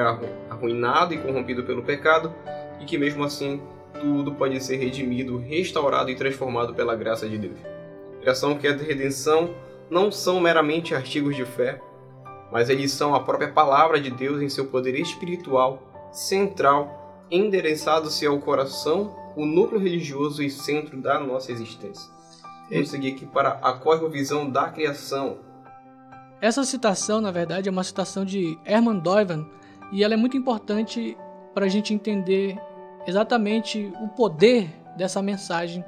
arruinado 0.48 1.12
e 1.12 1.18
corrompido 1.18 1.64
pelo 1.64 1.82
pecado 1.82 2.32
e 2.80 2.84
que 2.84 2.96
mesmo 2.96 3.24
assim 3.24 3.60
tudo 4.00 4.32
pode 4.32 4.62
ser 4.62 4.76
redimido, 4.76 5.38
restaurado 5.38 6.10
e 6.10 6.16
transformado 6.16 6.74
pela 6.74 6.94
graça 6.94 7.28
de 7.28 7.38
Deus. 7.38 7.58
Criação 8.20 8.56
que 8.56 8.66
é 8.66 8.72
de 8.72 8.84
redenção 8.84 9.54
não 9.90 10.10
são 10.10 10.40
meramente 10.40 10.94
artigos 10.94 11.36
de 11.36 11.44
fé, 11.44 11.80
mas 12.50 12.68
eles 12.68 12.92
são 12.92 13.14
a 13.14 13.20
própria 13.20 13.52
palavra 13.52 14.00
de 14.00 14.10
Deus 14.10 14.40
em 14.40 14.48
seu 14.48 14.66
poder 14.66 14.98
espiritual, 14.98 15.82
central, 16.12 17.24
endereçado-se 17.30 18.26
ao 18.26 18.38
coração, 18.38 19.14
o 19.36 19.44
núcleo 19.44 19.80
religioso 19.80 20.42
e 20.42 20.50
centro 20.50 20.96
da 21.00 21.20
nossa 21.20 21.52
existência. 21.52 22.10
Vamos 22.70 22.88
seguir 22.88 23.12
aqui 23.12 23.26
para 23.26 23.50
a 23.62 23.72
cosmovisão 23.74 24.48
da 24.50 24.68
criação. 24.70 25.38
Essa 26.40 26.64
citação, 26.64 27.20
na 27.20 27.30
verdade, 27.30 27.68
é 27.68 27.72
uma 27.72 27.84
citação 27.84 28.24
de 28.24 28.58
Herman 28.64 28.98
Doivan 28.98 29.46
e 29.92 30.02
ela 30.02 30.14
é 30.14 30.16
muito 30.16 30.36
importante 30.36 31.16
para 31.54 31.66
a 31.66 31.68
gente 31.68 31.94
entender 31.94 32.58
exatamente 33.06 33.92
o 34.00 34.08
poder 34.08 34.68
dessa 34.96 35.22
mensagem 35.22 35.84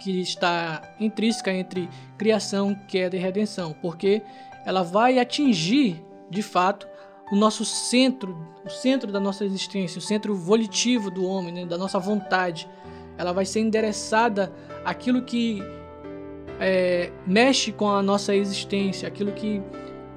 que 0.00 0.20
está 0.20 0.82
intrínseca 0.98 1.52
entre 1.52 1.88
criação, 2.16 2.74
queda 2.88 3.16
e 3.16 3.18
redenção, 3.18 3.74
porque 3.82 4.22
ela 4.64 4.82
vai 4.82 5.18
atingir, 5.18 6.02
de 6.30 6.42
fato, 6.42 6.88
o 7.30 7.36
nosso 7.36 7.64
centro, 7.64 8.36
o 8.64 8.70
centro 8.70 9.12
da 9.12 9.20
nossa 9.20 9.44
existência, 9.44 9.98
o 9.98 10.02
centro 10.02 10.34
volitivo 10.34 11.10
do 11.10 11.24
homem, 11.24 11.52
né, 11.52 11.66
da 11.66 11.78
nossa 11.78 11.98
vontade. 11.98 12.68
Ela 13.16 13.32
vai 13.32 13.44
ser 13.44 13.60
endereçada 13.60 14.52
aquilo 14.84 15.22
que 15.22 15.62
é, 16.58 17.12
mexe 17.26 17.70
com 17.70 17.88
a 17.88 18.02
nossa 18.02 18.34
existência, 18.34 19.06
aquilo 19.06 19.32
que 19.32 19.62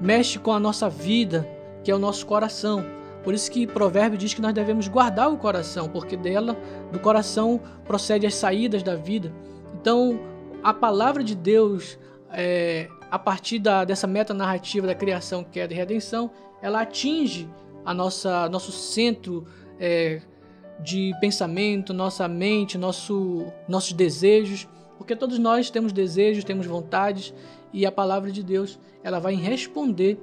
mexe 0.00 0.38
com 0.38 0.52
a 0.52 0.58
nossa 0.58 0.88
vida, 0.88 1.48
que 1.82 1.90
é 1.90 1.94
o 1.94 1.98
nosso 1.98 2.26
coração. 2.26 2.84
Por 3.24 3.32
isso 3.32 3.50
que 3.50 3.66
provérbio 3.66 4.18
diz 4.18 4.34
que 4.34 4.42
nós 4.42 4.52
devemos 4.52 4.86
guardar 4.86 5.32
o 5.32 5.38
coração, 5.38 5.88
porque 5.88 6.16
dela, 6.16 6.56
do 6.92 7.00
coração, 7.00 7.58
procede 7.84 8.26
as 8.26 8.34
saídas 8.34 8.82
da 8.82 8.94
vida. 8.94 9.32
Então, 9.80 10.20
a 10.62 10.74
palavra 10.74 11.24
de 11.24 11.34
Deus, 11.34 11.98
é, 12.30 12.86
a 13.10 13.18
partir 13.18 13.58
da, 13.58 13.84
dessa 13.84 14.06
metanarrativa 14.06 14.86
da 14.86 14.94
criação, 14.94 15.42
que 15.42 15.58
é 15.58 15.64
a 15.64 15.66
de 15.66 15.74
redenção, 15.74 16.30
ela 16.60 16.82
atinge 16.82 17.48
a 17.84 17.94
nossa 17.94 18.48
nosso 18.48 18.72
centro 18.72 19.46
é, 19.80 20.20
de 20.80 21.12
pensamento, 21.20 21.94
nossa 21.94 22.28
mente, 22.28 22.76
nosso, 22.76 23.46
nossos 23.66 23.92
desejos, 23.92 24.68
porque 24.98 25.16
todos 25.16 25.38
nós 25.38 25.70
temos 25.70 25.92
desejos, 25.92 26.44
temos 26.44 26.66
vontades, 26.66 27.32
e 27.72 27.84
a 27.84 27.92
palavra 27.92 28.30
de 28.30 28.42
Deus 28.42 28.78
ela 29.02 29.18
vai 29.18 29.34
responder 29.34 30.18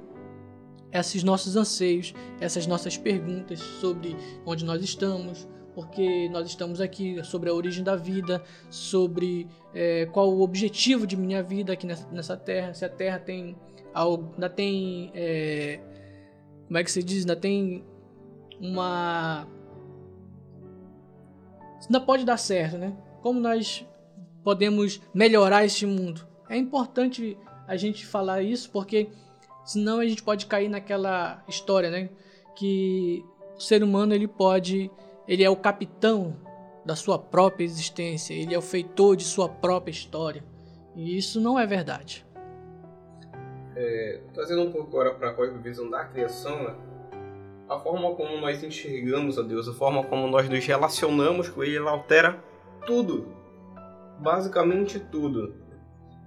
esses 0.92 1.22
nossos 1.22 1.56
anseios, 1.56 2.14
essas 2.40 2.66
nossas 2.66 2.96
perguntas 2.96 3.58
sobre 3.80 4.16
onde 4.44 4.64
nós 4.64 4.82
estamos, 4.82 5.48
porque 5.74 6.28
nós 6.28 6.46
estamos 6.46 6.80
aqui, 6.80 7.22
sobre 7.24 7.48
a 7.48 7.54
origem 7.54 7.82
da 7.82 7.96
vida, 7.96 8.42
sobre 8.70 9.48
é, 9.74 10.06
qual 10.06 10.30
o 10.30 10.42
objetivo 10.42 11.06
de 11.06 11.16
minha 11.16 11.42
vida 11.42 11.72
aqui 11.72 11.86
nessa, 11.86 12.06
nessa 12.10 12.36
terra, 12.36 12.74
se 12.74 12.84
a 12.84 12.88
terra 12.88 13.18
tem 13.18 13.56
algo, 13.94 14.32
ainda 14.34 14.50
tem, 14.50 15.10
é, 15.14 15.80
como 16.66 16.78
é 16.78 16.84
que 16.84 16.92
se 16.92 17.02
diz, 17.02 17.20
ainda 17.20 17.36
tem 17.36 17.84
uma, 18.60 19.46
ainda 21.84 22.00
pode 22.00 22.24
dar 22.24 22.36
certo, 22.36 22.76
né? 22.76 22.94
Como 23.22 23.40
nós 23.40 23.86
podemos 24.44 25.00
melhorar 25.14 25.64
este 25.64 25.86
mundo? 25.86 26.26
É 26.48 26.56
importante 26.56 27.36
a 27.66 27.76
gente 27.76 28.04
falar 28.04 28.42
isso 28.42 28.70
porque 28.70 29.08
Senão 29.64 30.00
a 30.00 30.06
gente 30.06 30.22
pode 30.22 30.46
cair 30.46 30.68
naquela 30.68 31.42
história, 31.48 31.90
né? 31.90 32.10
Que 32.56 33.24
o 33.56 33.60
ser 33.60 33.82
humano 33.82 34.14
ele 34.14 34.26
pode, 34.26 34.90
ele 35.26 35.44
é 35.44 35.50
o 35.50 35.56
capitão 35.56 36.36
da 36.84 36.96
sua 36.96 37.18
própria 37.18 37.64
existência, 37.64 38.34
ele 38.34 38.54
é 38.54 38.58
o 38.58 38.62
feitor 38.62 39.16
de 39.16 39.24
sua 39.24 39.48
própria 39.48 39.92
história. 39.92 40.44
E 40.94 41.16
isso 41.16 41.40
não 41.40 41.58
é 41.58 41.66
verdade. 41.66 42.26
É, 43.74 44.20
trazendo 44.34 44.62
um 44.62 44.72
pouco 44.72 44.88
agora 44.88 45.14
para 45.14 45.30
a 45.30 45.58
visão 45.58 45.88
da 45.88 46.04
criação, 46.04 46.62
né? 46.62 46.76
a 47.68 47.78
forma 47.78 48.14
como 48.14 48.36
nós 48.38 48.62
enxergamos 48.62 49.38
a 49.38 49.42
Deus, 49.42 49.66
a 49.66 49.72
forma 49.72 50.04
como 50.04 50.26
nós 50.26 50.48
nos 50.48 50.64
relacionamos 50.64 51.48
com 51.48 51.64
Ele, 51.64 51.76
ela 51.76 51.92
altera 51.92 52.42
tudo, 52.84 53.28
basicamente 54.18 55.00
tudo 55.00 55.54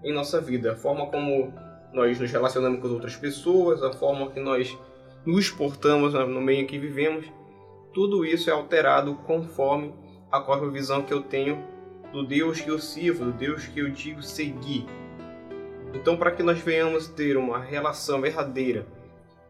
em 0.03 0.11
nossa 0.11 0.41
vida. 0.41 0.71
A 0.71 0.75
forma 0.75 1.07
como 1.07 1.53
nós 1.95 2.19
nos 2.19 2.29
relacionamos 2.29 2.79
com 2.81 2.87
as 2.87 2.93
outras 2.93 3.15
pessoas, 3.15 3.81
a 3.81 3.93
forma 3.93 4.29
que 4.29 4.39
nós 4.39 4.77
nos 5.25 5.49
portamos 5.49 6.13
no 6.13 6.41
meio 6.41 6.67
que 6.67 6.77
vivemos, 6.77 7.25
tudo 7.93 8.25
isso 8.25 8.49
é 8.49 8.53
alterado 8.53 9.15
conforme 9.25 9.93
a 10.29 10.41
cosmovisão 10.41 11.01
que 11.01 11.13
eu 11.13 11.21
tenho 11.21 11.63
do 12.11 12.23
Deus 12.23 12.59
que 12.59 12.69
eu 12.69 12.77
sirvo, 12.77 13.25
do 13.25 13.31
Deus 13.31 13.65
que 13.65 13.79
eu 13.79 13.89
digo 13.89 14.21
seguir. 14.21 14.85
Então, 15.93 16.17
para 16.17 16.31
que 16.31 16.43
nós 16.43 16.59
venhamos 16.59 17.07
ter 17.07 17.37
uma 17.37 17.57
relação 17.57 18.19
verdadeira 18.19 18.85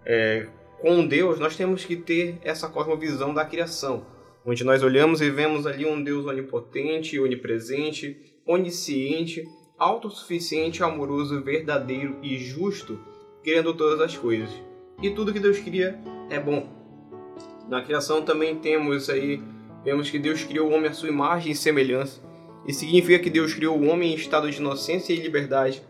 é, 0.06 0.48
com 0.80 1.06
Deus, 1.06 1.40
nós 1.40 1.56
temos 1.56 1.84
que 1.84 1.96
ter 1.96 2.38
essa 2.44 2.70
cosmovisão 2.70 3.34
da 3.34 3.44
criação, 3.44 4.06
onde 4.46 4.64
nós 4.64 4.84
olhamos 4.84 5.22
e 5.22 5.30
vemos 5.32 5.66
ali 5.66 5.86
um 5.86 6.04
Deus 6.04 6.28
onipotente, 6.28 7.20
onipresente, 7.20 8.22
onisciente, 8.46 9.50
autossuficiente, 9.78 10.84
amoroso, 10.84 11.42
verdadeiro 11.42 12.18
e 12.22 12.38
justo, 12.38 13.00
criando 13.44 13.74
todas 13.74 14.02
as 14.02 14.18
coisas. 14.18 14.50
E 15.02 15.10
tudo 15.10 15.34
que 15.34 15.40
Deus 15.40 15.60
cria 15.60 16.00
é 16.30 16.40
bom. 16.40 16.68
Na 17.68 17.82
criação 17.82 18.22
também 18.22 18.56
temos 18.56 19.10
aí, 19.10 19.42
vemos 19.84 20.10
que 20.10 20.20
Deus 20.20 20.44
criou 20.44 20.70
o 20.70 20.74
homem 20.74 20.90
à 20.90 20.94
sua 20.94 21.10
imagem 21.10 21.52
e 21.52 21.56
semelhança. 21.56 22.22
Isso 22.68 22.80
significa 22.80 23.20
que 23.20 23.30
Deus 23.30 23.54
criou 23.54 23.78
o 23.78 23.88
homem 23.88 24.14
em 24.14 24.16
estado 24.16 24.50
de 24.50 24.58
inocência 24.58 25.14
e 25.14 25.18
liberdade, 25.18 25.84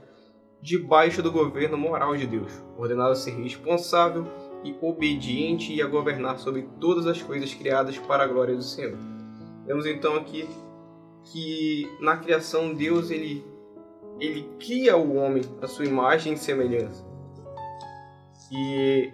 debaixo 0.61 1.21
do 1.21 1.31
governo 1.31 1.77
moral 1.77 2.17
de 2.17 2.25
Deus, 2.25 2.51
ordenado 2.77 3.11
a 3.11 3.15
ser 3.15 3.31
responsável 3.31 4.25
e 4.63 4.75
obediente 4.81 5.71
e 5.73 5.81
a 5.81 5.87
governar 5.87 6.39
sobre 6.39 6.67
todas 6.81 7.05
as 7.05 7.21
coisas 7.21 7.53
criadas 7.53 7.97
para 7.99 8.23
a 8.23 8.27
glória 8.27 8.55
do 8.55 8.63
Senhor. 8.63 8.97
Vemos 9.65 9.85
então 9.85 10.15
aqui 10.15 10.47
que 11.25 11.87
na 11.99 12.17
criação 12.17 12.73
Deus 12.73 13.11
ele 13.11 13.45
ele 14.19 14.49
cria 14.59 14.95
o 14.95 15.15
homem 15.15 15.43
à 15.61 15.67
sua 15.67 15.85
imagem 15.85 16.33
e 16.33 16.37
semelhança. 16.37 17.03
E 18.51 19.11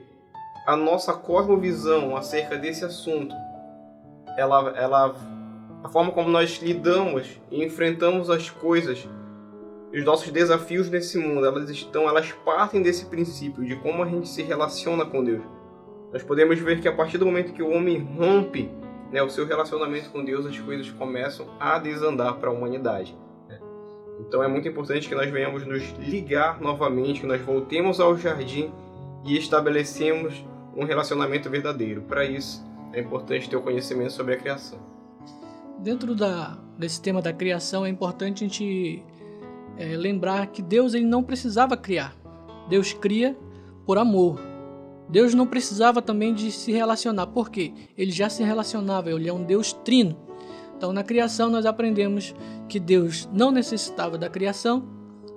a 0.65 0.75
nossa 0.75 1.13
cosmovisão 1.13 2.15
acerca 2.15 2.57
desse 2.57 2.85
assunto, 2.85 3.33
ela, 4.37 4.73
ela, 4.77 5.15
a 5.83 5.89
forma 5.89 6.11
como 6.11 6.29
nós 6.29 6.59
lidamos 6.61 7.39
e 7.49 7.63
enfrentamos 7.63 8.29
as 8.29 8.49
coisas, 8.49 9.07
os 9.93 10.05
nossos 10.05 10.31
desafios 10.31 10.89
nesse 10.89 11.17
mundo, 11.17 11.45
elas 11.45 11.69
estão, 11.69 12.07
elas 12.07 12.31
partem 12.45 12.81
desse 12.81 13.05
princípio 13.05 13.65
de 13.65 13.75
como 13.77 14.03
a 14.03 14.05
gente 14.07 14.29
se 14.29 14.41
relaciona 14.41 15.05
com 15.05 15.23
Deus. 15.23 15.43
Nós 16.13 16.23
podemos 16.23 16.59
ver 16.59 16.81
que 16.81 16.87
a 16.87 16.95
partir 16.95 17.17
do 17.17 17.25
momento 17.25 17.53
que 17.53 17.63
o 17.63 17.71
homem 17.71 17.97
rompe 17.97 18.69
né, 19.11 19.21
o 19.23 19.29
seu 19.29 19.45
relacionamento 19.45 20.09
com 20.09 20.23
Deus, 20.23 20.45
as 20.45 20.57
coisas 20.59 20.89
começam 20.91 21.47
a 21.59 21.79
desandar 21.79 22.35
para 22.35 22.49
a 22.49 22.53
humanidade. 22.53 23.17
Então 24.27 24.43
é 24.43 24.47
muito 24.47 24.67
importante 24.67 25.07
que 25.09 25.15
nós 25.15 25.29
venhamos 25.29 25.65
nos 25.65 25.83
ligar 25.99 26.61
novamente, 26.61 27.21
que 27.21 27.27
nós 27.27 27.41
voltemos 27.41 27.99
ao 27.99 28.17
jardim 28.17 28.71
e 29.25 29.37
estabelecemos 29.37 30.45
um 30.75 30.85
relacionamento 30.85 31.49
verdadeiro. 31.49 32.01
Para 32.01 32.25
isso, 32.25 32.63
é 32.93 32.99
importante 32.99 33.49
ter 33.49 33.55
o 33.55 33.61
conhecimento 33.61 34.13
sobre 34.13 34.35
a 34.35 34.37
criação. 34.37 34.79
Dentro 35.79 36.15
da, 36.15 36.57
desse 36.77 37.01
tema 37.01 37.21
da 37.21 37.33
criação, 37.33 37.85
é 37.85 37.89
importante 37.89 38.43
a 38.43 38.47
gente 38.47 39.03
é, 39.77 39.97
lembrar 39.97 40.47
que 40.47 40.61
Deus 40.61 40.93
ele 40.93 41.05
não 41.05 41.23
precisava 41.23 41.75
criar. 41.75 42.15
Deus 42.69 42.93
cria 42.93 43.35
por 43.85 43.97
amor. 43.97 44.39
Deus 45.09 45.33
não 45.33 45.45
precisava 45.45 46.01
também 46.01 46.33
de 46.33 46.51
se 46.51 46.71
relacionar, 46.71 47.27
porque 47.27 47.73
ele 47.97 48.11
já 48.11 48.29
se 48.29 48.43
relacionava, 48.43 49.11
ele 49.11 49.27
é 49.27 49.33
um 49.33 49.43
Deus 49.43 49.73
trino. 49.73 50.15
Então, 50.81 50.91
na 50.91 51.03
criação, 51.03 51.47
nós 51.47 51.67
aprendemos 51.67 52.33
que 52.67 52.79
Deus 52.79 53.29
não 53.31 53.51
necessitava 53.51 54.17
da 54.17 54.27
criação, 54.27 54.83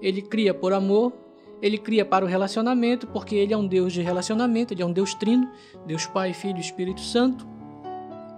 ele 0.01 0.23
cria 0.23 0.55
por 0.55 0.73
amor, 0.73 1.13
ele 1.61 1.77
cria 1.77 2.03
para 2.03 2.25
o 2.25 2.29
relacionamento, 2.29 3.07
porque 3.09 3.35
ele 3.35 3.53
é 3.53 3.57
um 3.57 3.67
Deus 3.67 3.93
de 3.93 4.01
relacionamento, 4.01 4.73
ele 4.73 4.83
é 4.83 4.87
um 4.87 4.93
Deus 4.93 5.13
trino, 5.13 5.47
Deus 5.87 6.07
Pai, 6.07 6.33
Filho 6.33 6.57
e 6.57 6.63
Espírito 6.63 7.03
Santo. 7.03 7.47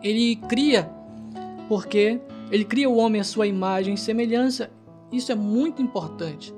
Ele 0.03 0.35
cria 0.49 0.91
porque 1.69 2.21
ele 2.51 2.65
cria 2.65 2.91
o 2.91 2.97
homem 2.97 3.21
à 3.21 3.25
sua 3.25 3.47
imagem 3.47 3.95
e 3.95 3.99
semelhança. 3.99 4.69
Isso 5.13 5.31
é 5.31 5.37
muito 5.37 5.81
importante. 5.81 6.53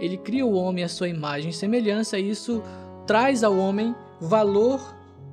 Ele 0.00 0.16
cria 0.16 0.44
o 0.44 0.54
homem 0.54 0.82
à 0.82 0.88
sua 0.88 1.08
imagem 1.08 1.50
e 1.50 1.54
semelhança, 1.54 2.18
e 2.18 2.28
isso 2.28 2.60
traz 3.06 3.44
ao 3.44 3.56
homem 3.56 3.94
valor 4.20 4.80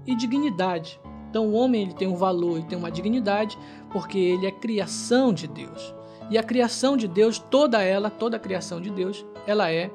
e 0.06 0.16
dignidade. 0.16 1.02
Então 1.30 1.48
o 1.48 1.54
homem 1.54 1.84
ele 1.84 1.94
tem 1.94 2.08
um 2.08 2.16
valor 2.16 2.60
e 2.60 2.64
tem 2.64 2.78
uma 2.78 2.92
dignidade 2.92 3.58
porque 3.92 4.18
ele 4.18 4.48
é 4.48 4.52
criação 4.52 5.32
de 5.32 5.48
Deus. 5.48 5.94
E 6.30 6.38
a 6.38 6.44
criação 6.44 6.96
de 6.96 7.08
Deus, 7.08 7.40
toda 7.40 7.82
ela, 7.82 8.10
toda 8.10 8.38
a 8.38 8.40
criação 8.40 8.80
de 8.80 8.90
Deus, 8.90 9.26
ela 9.48 9.72
é 9.72 9.90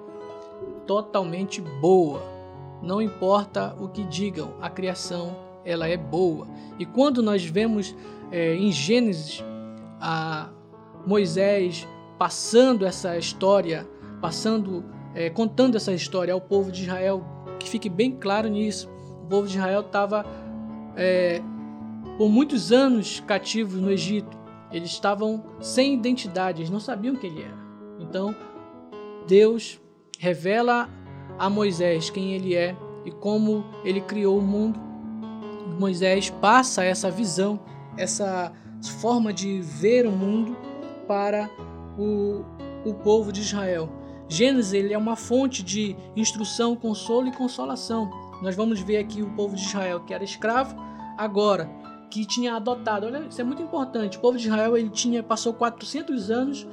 totalmente 0.86 1.60
boa. 1.60 2.22
Não 2.82 3.00
importa 3.00 3.74
o 3.80 3.88
que 3.88 4.04
digam, 4.04 4.54
a 4.60 4.68
criação 4.68 5.36
ela 5.64 5.88
é 5.88 5.96
boa. 5.96 6.46
E 6.78 6.84
quando 6.84 7.22
nós 7.22 7.44
vemos 7.44 7.94
é, 8.30 8.54
em 8.54 8.70
Gênesis 8.70 9.42
a 10.00 10.50
Moisés 11.06 11.86
passando 12.18 12.84
essa 12.84 13.16
história, 13.16 13.86
passando, 14.20 14.84
é, 15.14 15.30
contando 15.30 15.76
essa 15.76 15.92
história 15.92 16.32
ao 16.32 16.40
povo 16.40 16.70
de 16.70 16.82
Israel, 16.82 17.24
que 17.58 17.68
fique 17.68 17.88
bem 17.88 18.12
claro 18.12 18.48
nisso. 18.48 18.88
O 19.22 19.26
povo 19.26 19.46
de 19.46 19.56
Israel 19.56 19.80
estava 19.80 20.26
é, 20.96 21.40
por 22.16 22.28
muitos 22.28 22.72
anos 22.72 23.20
cativos 23.20 23.80
no 23.80 23.90
Egito. 23.90 24.36
Eles 24.70 24.90
estavam 24.90 25.44
sem 25.60 25.94
identidade, 25.94 26.60
eles 26.60 26.70
não 26.70 26.80
sabiam 26.80 27.14
quem 27.14 27.30
ele 27.30 27.42
era. 27.42 27.56
Então, 28.00 28.34
Deus 29.26 29.80
revela 30.18 30.88
a 31.38 31.48
Moisés 31.48 32.10
quem 32.10 32.32
ele 32.32 32.54
é 32.54 32.76
e 33.04 33.10
como 33.10 33.64
ele 33.84 34.00
criou 34.00 34.38
o 34.38 34.42
mundo. 34.42 34.80
Moisés 35.78 36.30
passa 36.30 36.84
essa 36.84 37.10
visão, 37.10 37.60
essa 37.96 38.52
forma 39.00 39.32
de 39.32 39.60
ver 39.60 40.06
o 40.06 40.12
mundo 40.12 40.56
para 41.06 41.48
o, 41.98 42.44
o 42.84 42.94
povo 42.94 43.32
de 43.32 43.40
Israel. 43.40 43.88
Gênesis 44.28 44.72
ele 44.72 44.92
é 44.92 44.98
uma 44.98 45.16
fonte 45.16 45.62
de 45.62 45.96
instrução, 46.16 46.74
consolo 46.74 47.28
e 47.28 47.32
consolação. 47.32 48.10
Nós 48.42 48.54
vamos 48.54 48.80
ver 48.80 48.98
aqui 48.98 49.22
o 49.22 49.30
povo 49.30 49.54
de 49.54 49.62
Israel 49.62 50.00
que 50.00 50.12
era 50.12 50.24
escravo, 50.24 50.76
agora 51.16 51.70
que 52.10 52.24
tinha 52.24 52.54
adotado. 52.54 53.06
Olha, 53.06 53.26
isso 53.28 53.40
é 53.40 53.44
muito 53.44 53.62
importante. 53.62 54.18
O 54.18 54.20
povo 54.20 54.38
de 54.38 54.46
Israel 54.46 54.76
ele 54.76 54.90
tinha 54.90 55.22
passou 55.22 55.52
400 55.52 56.30
anos 56.30 56.66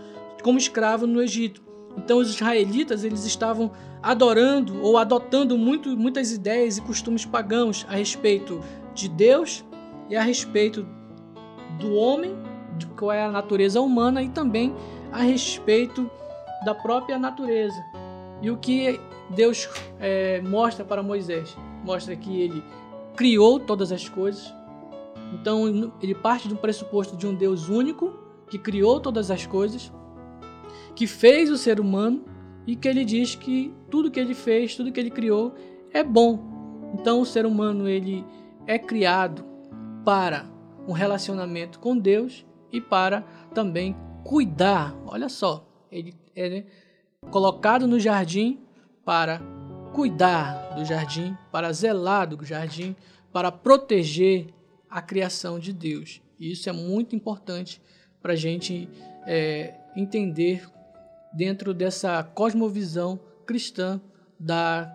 como 0.44 0.58
escravo 0.58 1.08
no 1.08 1.22
Egito. 1.22 1.64
Então 1.98 2.20
os 2.20 2.30
israelitas 2.30 3.04
eles 3.04 3.26
estavam 3.26 3.72
adorando 4.02 4.82
ou 4.82 4.98
adotando 4.98 5.58
muito, 5.58 5.98
muitas 5.98 6.32
ideias 6.32 6.78
e 6.78 6.82
costumes 6.82 7.26
pagãos 7.26 7.86
a 7.90 7.96
respeito 7.96 8.62
de 8.94 9.08
Deus 9.10 9.64
e 10.10 10.16
a 10.16 10.22
respeito 10.22 10.86
do 11.80 11.94
homem, 11.96 12.36
de 12.78 12.86
qual 12.88 13.12
é 13.12 13.24
a 13.24 13.32
natureza 13.32 13.82
humana 13.82 14.22
e 14.22 14.30
também 14.30 14.76
a 15.12 15.22
respeito 15.22 16.10
da 16.66 16.74
própria 16.74 17.18
natureza. 17.18 17.82
E 18.42 18.50
o 18.50 18.58
que 18.58 19.00
Deus 19.30 19.70
é, 20.00 20.42
mostra 20.42 20.84
para 20.84 21.04
Moisés? 21.04 21.56
Mostra 21.84 22.16
que 22.16 22.42
ele 22.42 22.64
criou 23.16 23.60
todas 23.60 23.92
as 23.92 24.10
coisas. 24.10 24.54
Então 25.34 25.94
ele 26.02 26.16
parte 26.16 26.48
do 26.48 26.56
pressuposto 26.56 27.16
de 27.16 27.28
um 27.28 27.34
Deus 27.34 27.70
único 27.70 28.14
que 28.50 28.58
criou 28.58 29.00
todas 29.00 29.32
as 29.32 29.46
coisas, 29.46 29.92
que 30.94 31.08
fez 31.08 31.50
o 31.50 31.58
ser 31.58 31.80
humano 31.80 32.26
e 32.68 32.76
que 32.76 32.88
ele 32.88 33.06
diz 33.06 33.36
que 33.36 33.74
tudo 33.90 34.12
que 34.12 34.20
ele 34.20 34.34
fez, 34.34 34.76
tudo 34.76 34.92
que 34.92 35.00
ele 35.00 35.10
criou 35.10 35.56
é 35.94 36.04
bom. 36.04 36.92
Então 36.94 37.22
o 37.22 37.26
ser 37.26 37.46
humano 37.46 37.88
ele 37.88 38.26
é 38.68 38.78
criado 38.78 39.46
para 40.04 40.46
um 40.88 40.92
relacionamento 40.92 41.80
com 41.80 41.98
Deus 41.98 42.46
e 42.72 42.82
para 42.82 43.22
também 43.54 43.96
cuidar. 44.24 44.96
Olha 45.06 45.30
só, 45.30 45.66
ele 45.92 46.16
é 46.36 46.66
colocado 47.30 47.88
no 47.88 48.00
jardim 48.00 48.60
para 49.06 49.40
cuidar 49.94 50.74
do 50.76 50.84
jardim, 50.84 51.38
para 51.52 51.72
zelar 51.72 52.28
do 52.28 52.44
jardim, 52.44 52.96
para 53.32 53.52
proteger 53.52 54.48
a 54.90 55.02
criação 55.02 55.60
de 55.60 55.72
Deus. 55.72 56.22
E 56.40 56.52
isso 56.52 56.70
é 56.70 56.74
muito 56.74 57.16
importante 57.16 57.82
para 58.22 58.34
a 58.34 58.36
gente 58.36 58.90
é, 59.26 59.74
entender 59.96 60.68
dentro 61.34 61.74
dessa 61.74 62.24
cosmovisão 62.24 63.20
cristã 63.46 64.02
da, 64.40 64.92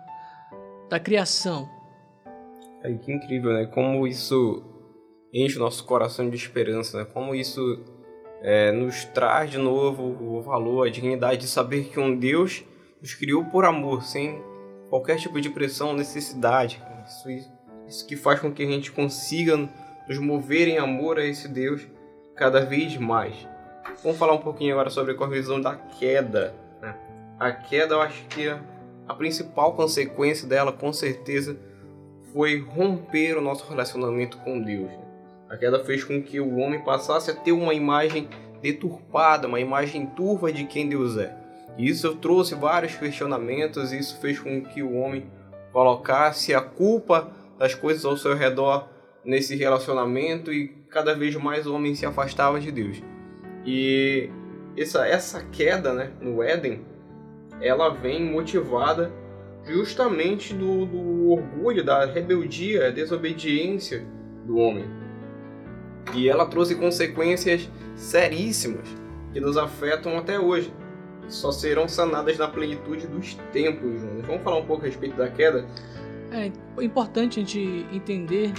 da 0.89 0.99
criação. 0.99 1.67
É, 2.83 2.93
que 2.93 3.11
incrível, 3.11 3.53
né? 3.53 3.65
Como 3.65 4.05
isso 4.05 4.63
enche 5.33 5.57
o 5.57 5.59
nosso 5.59 5.83
coração 5.85 6.29
de 6.29 6.35
esperança, 6.35 6.99
né? 6.99 7.05
Como 7.05 7.33
isso 7.33 7.83
é, 8.41 8.71
nos 8.71 9.05
traz 9.05 9.51
de 9.51 9.57
novo 9.57 10.03
o 10.03 10.41
valor, 10.41 10.87
a 10.87 10.91
dignidade 10.91 11.41
de 11.41 11.47
saber 11.47 11.85
que 11.85 11.99
um 11.99 12.15
Deus 12.15 12.63
nos 13.01 13.13
criou 13.13 13.45
por 13.45 13.65
amor, 13.65 14.03
sem 14.03 14.41
qualquer 14.89 15.17
tipo 15.17 15.39
de 15.39 15.49
pressão, 15.49 15.93
necessidade. 15.93 16.81
Isso, 17.05 17.49
isso 17.87 18.07
que 18.07 18.15
faz 18.15 18.39
com 18.39 18.51
que 18.51 18.63
a 18.63 18.67
gente 18.67 18.91
consiga 18.91 19.57
nos 20.07 20.19
mover 20.19 20.67
em 20.67 20.77
amor 20.77 21.17
a 21.17 21.25
esse 21.25 21.47
Deus 21.47 21.87
cada 22.35 22.61
vez 22.65 22.97
mais. 22.97 23.47
Vamos 24.03 24.17
falar 24.17 24.33
um 24.33 24.39
pouquinho 24.39 24.73
agora 24.73 24.89
sobre 24.89 25.15
a 25.17 25.27
visão 25.27 25.59
da 25.59 25.75
queda. 25.75 26.53
Né? 26.81 26.95
A 27.39 27.51
queda, 27.51 27.95
eu 27.95 28.01
acho 28.01 28.23
que 28.25 28.47
a 29.07 29.13
principal 29.13 29.73
consequência 29.73 30.47
dela, 30.47 30.71
com 30.71 30.93
certeza, 30.93 31.57
foi 32.33 32.59
romper 32.59 33.37
o 33.37 33.41
nosso 33.41 33.67
relacionamento 33.67 34.37
com 34.39 34.61
Deus. 34.61 34.89
Né? 34.89 35.06
A 35.49 35.55
queda 35.55 35.83
fez 35.83 36.03
com 36.03 36.21
que 36.21 36.39
o 36.39 36.57
homem 36.57 36.83
passasse 36.83 37.31
a 37.31 37.35
ter 37.35 37.51
uma 37.51 37.73
imagem 37.73 38.27
deturpada, 38.61 39.47
uma 39.47 39.59
imagem 39.59 40.05
turva 40.07 40.51
de 40.51 40.65
quem 40.65 40.89
Deus 40.89 41.17
é. 41.17 41.35
E 41.77 41.87
isso 41.87 42.15
trouxe 42.15 42.55
vários 42.55 42.95
questionamentos, 42.95 43.93
e 43.93 43.99
isso 43.99 44.19
fez 44.19 44.39
com 44.39 44.61
que 44.61 44.81
o 44.81 44.93
homem 44.95 45.31
colocasse 45.71 46.53
a 46.53 46.61
culpa 46.61 47.31
das 47.57 47.75
coisas 47.75 48.03
ao 48.03 48.17
seu 48.17 48.35
redor 48.35 48.89
nesse 49.23 49.55
relacionamento 49.55 50.51
e 50.51 50.69
cada 50.89 51.13
vez 51.13 51.35
mais 51.35 51.67
o 51.67 51.75
homem 51.75 51.93
se 51.93 52.05
afastava 52.05 52.59
de 52.59 52.71
Deus. 52.71 53.01
E 53.65 54.29
essa, 54.77 55.05
essa 55.05 55.43
queda 55.43 55.93
né, 55.93 56.11
no 56.21 56.41
Éden, 56.41 56.85
ela 57.61 57.89
vem 57.89 58.23
motivada 58.23 59.11
justamente 59.65 60.53
do, 60.53 60.85
do 60.85 61.29
orgulho, 61.29 61.83
da 61.83 62.05
rebeldia, 62.05 62.91
desobediência 62.91 64.05
do 64.45 64.57
homem. 64.57 64.85
E 66.13 66.29
ela 66.29 66.45
trouxe 66.45 66.75
consequências 66.75 67.69
seríssimas 67.95 68.87
que 69.33 69.39
nos 69.39 69.57
afetam 69.57 70.17
até 70.17 70.39
hoje. 70.39 70.73
Só 71.27 71.51
serão 71.51 71.87
sanadas 71.87 72.37
na 72.37 72.47
plenitude 72.47 73.05
dos 73.07 73.35
tempos, 73.51 73.99
Jonas. 73.99 74.25
Vamos 74.25 74.43
falar 74.43 74.57
um 74.57 74.65
pouco 74.65 74.83
a 74.83 74.85
respeito 74.85 75.17
da 75.17 75.29
queda? 75.29 75.65
É 76.31 76.51
importante 76.83 77.39
a 77.39 77.43
gente 77.43 77.85
entender 77.91 78.53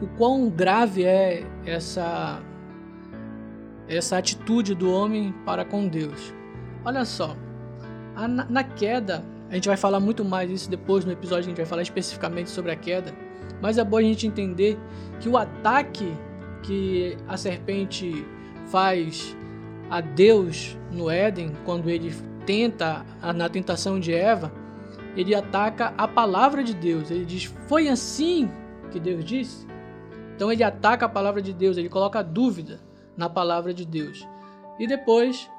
o 0.00 0.06
quão 0.16 0.48
grave 0.48 1.04
é 1.04 1.44
essa 1.66 2.42
essa 3.88 4.16
atitude 4.16 4.74
do 4.74 4.90
homem 4.90 5.34
para 5.44 5.64
com 5.64 5.88
Deus. 5.88 6.32
Olha 6.84 7.04
só, 7.04 7.36
a, 8.14 8.28
na 8.28 8.62
queda, 8.62 9.24
a 9.50 9.54
gente 9.54 9.66
vai 9.66 9.76
falar 9.76 9.98
muito 9.98 10.24
mais 10.24 10.48
disso 10.48 10.70
depois 10.70 11.04
no 11.04 11.10
episódio, 11.10 11.46
a 11.46 11.48
gente 11.48 11.56
vai 11.56 11.66
falar 11.66 11.82
especificamente 11.82 12.50
sobre 12.50 12.70
a 12.70 12.76
queda, 12.76 13.12
mas 13.60 13.78
é 13.78 13.84
bom 13.84 13.96
a 13.96 14.02
gente 14.02 14.26
entender 14.26 14.78
que 15.18 15.28
o 15.28 15.36
ataque 15.36 16.16
que 16.62 17.16
a 17.28 17.36
serpente 17.36 18.26
faz 18.66 19.36
a 19.90 20.00
Deus 20.00 20.76
no 20.92 21.10
Éden, 21.10 21.52
quando 21.64 21.90
ele 21.90 22.14
tenta 22.46 23.04
na 23.34 23.48
tentação 23.48 23.98
de 23.98 24.12
Eva, 24.12 24.52
ele 25.16 25.34
ataca 25.34 25.92
a 25.98 26.06
palavra 26.06 26.62
de 26.62 26.74
Deus. 26.74 27.10
Ele 27.10 27.24
diz: 27.24 27.44
Foi 27.66 27.88
assim 27.88 28.50
que 28.90 29.00
Deus 29.00 29.24
disse? 29.24 29.66
Então 30.34 30.50
ele 30.50 30.64
ataca 30.64 31.06
a 31.06 31.08
palavra 31.08 31.42
de 31.42 31.52
Deus, 31.52 31.76
ele 31.76 31.88
coloca 31.88 32.22
dúvida 32.22 32.80
na 33.16 33.28
palavra 33.28 33.74
de 33.74 33.84
Deus. 33.84 34.26
E 34.78 34.86
depois 34.86 35.50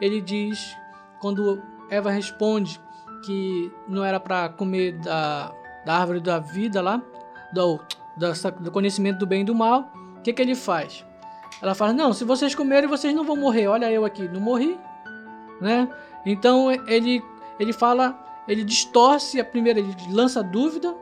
ele 0.00 0.20
diz, 0.20 0.76
quando 1.20 1.62
Eva 1.88 2.10
responde 2.10 2.80
que 3.24 3.72
não 3.88 4.04
era 4.04 4.18
para 4.18 4.48
comer 4.48 4.98
da, 4.98 5.52
da 5.86 5.94
árvore 5.94 6.20
da 6.20 6.38
vida 6.38 6.82
lá, 6.82 7.00
do, 7.52 7.80
do 8.60 8.70
conhecimento 8.72 9.18
do 9.18 9.26
bem 9.26 9.42
e 9.42 9.44
do 9.44 9.54
mal, 9.54 9.92
que, 10.24 10.32
que 10.32 10.42
ele 10.42 10.54
faz? 10.54 11.04
Ela 11.62 11.74
fala: 11.74 11.92
Não, 11.92 12.12
se 12.12 12.24
vocês 12.24 12.54
comerem, 12.54 12.88
vocês 12.88 13.14
não 13.14 13.24
vão 13.24 13.36
morrer. 13.36 13.68
Olha 13.68 13.90
eu 13.90 14.04
aqui, 14.04 14.28
não 14.28 14.40
morri, 14.40 14.76
né? 15.60 15.88
Então 16.26 16.72
ele 16.88 17.22
ele 17.58 17.72
fala, 17.72 18.18
ele 18.48 18.64
distorce 18.64 19.40
a 19.40 19.44
primeira, 19.44 19.78
ele 19.78 19.94
lança 20.10 20.42
dúvida, 20.42 20.94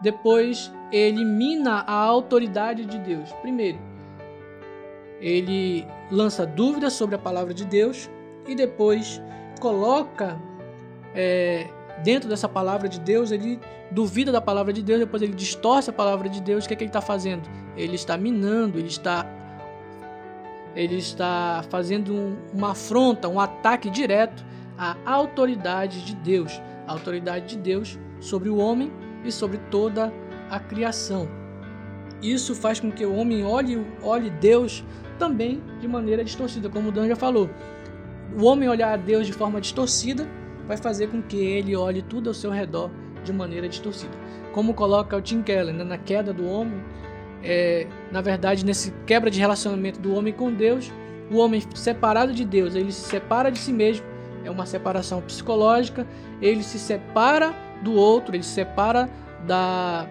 depois 0.00 0.72
ele 0.90 1.24
mina 1.24 1.84
a 1.86 1.94
autoridade 1.94 2.84
de 2.84 2.98
Deus. 2.98 3.32
Primeiro, 3.34 3.78
ele 5.20 5.86
lança 6.10 6.44
dúvidas 6.44 6.92
sobre 6.92 7.14
a 7.14 7.18
palavra 7.18 7.54
de 7.54 7.64
Deus 7.64 8.10
e 8.46 8.54
depois 8.54 9.22
coloca 9.60 10.36
é, 11.14 11.68
dentro 12.02 12.28
dessa 12.28 12.48
palavra 12.48 12.88
de 12.88 12.98
Deus, 13.00 13.30
ele 13.30 13.60
duvida 13.90 14.32
da 14.32 14.40
palavra 14.40 14.72
de 14.72 14.82
Deus, 14.82 15.00
depois 15.00 15.22
ele 15.22 15.34
distorce 15.34 15.90
a 15.90 15.92
palavra 15.92 16.28
de 16.28 16.40
Deus. 16.40 16.64
O 16.64 16.68
que, 16.68 16.74
é 16.74 16.76
que 16.76 16.84
ele 16.84 16.88
está 16.88 17.00
fazendo? 17.00 17.48
Ele 17.76 17.94
está 17.94 18.16
minando, 18.16 18.78
ele 18.78 18.88
está 18.88 19.26
ele 20.74 20.96
está 20.96 21.64
fazendo 21.70 22.12
um, 22.12 22.36
uma 22.52 22.72
afronta, 22.72 23.28
um 23.28 23.38
ataque 23.38 23.88
direto 23.88 24.44
à 24.76 24.96
autoridade 25.04 26.04
de 26.04 26.16
Deus, 26.16 26.60
a 26.84 26.92
autoridade 26.92 27.46
de 27.46 27.56
Deus 27.56 27.96
sobre 28.18 28.48
o 28.48 28.56
homem 28.56 28.92
e 29.24 29.30
sobre 29.30 29.58
toda 29.70 30.12
a 30.50 30.58
criação. 30.58 31.28
Isso 32.20 32.54
faz 32.54 32.80
com 32.80 32.90
que 32.90 33.06
o 33.06 33.14
homem 33.14 33.44
olhe, 33.44 33.86
olhe 34.02 34.30
Deus 34.30 34.84
também 35.18 35.62
de 35.80 35.86
maneira 35.86 36.24
distorcida, 36.24 36.68
como 36.68 36.88
o 36.88 36.92
Dan 36.92 37.06
já 37.06 37.16
falou. 37.16 37.48
O 38.36 38.44
homem 38.44 38.68
olhar 38.68 38.92
a 38.92 38.96
Deus 38.96 39.26
de 39.26 39.32
forma 39.32 39.60
distorcida 39.60 40.26
vai 40.66 40.76
fazer 40.76 41.08
com 41.08 41.22
que 41.22 41.36
ele 41.36 41.76
olhe 41.76 42.02
tudo 42.02 42.30
ao 42.30 42.34
seu 42.34 42.50
redor 42.50 42.90
de 43.22 43.32
maneira 43.32 43.68
distorcida. 43.68 44.12
Como 44.52 44.74
coloca 44.74 45.16
o 45.16 45.20
Tim 45.20 45.42
Keller 45.42 45.74
né, 45.74 45.84
na 45.84 45.98
queda 45.98 46.32
do 46.32 46.46
homem, 46.46 46.82
é, 47.42 47.86
na 48.10 48.20
verdade, 48.20 48.64
nesse 48.64 48.92
quebra 49.06 49.30
de 49.30 49.38
relacionamento 49.38 50.00
do 50.00 50.14
homem 50.14 50.32
com 50.32 50.52
Deus, 50.52 50.90
o 51.30 51.38
homem 51.38 51.62
separado 51.74 52.32
de 52.32 52.44
Deus, 52.44 52.74
ele 52.74 52.92
se 52.92 53.08
separa 53.08 53.50
de 53.50 53.58
si 53.58 53.72
mesmo, 53.72 54.06
é 54.44 54.50
uma 54.50 54.66
separação 54.66 55.20
psicológica, 55.20 56.06
ele 56.40 56.62
se 56.62 56.78
separa 56.78 57.54
do 57.82 57.94
outro, 57.94 58.34
ele 58.34 58.42
se 58.42 58.50
separa 58.50 59.08
da, 59.46 60.06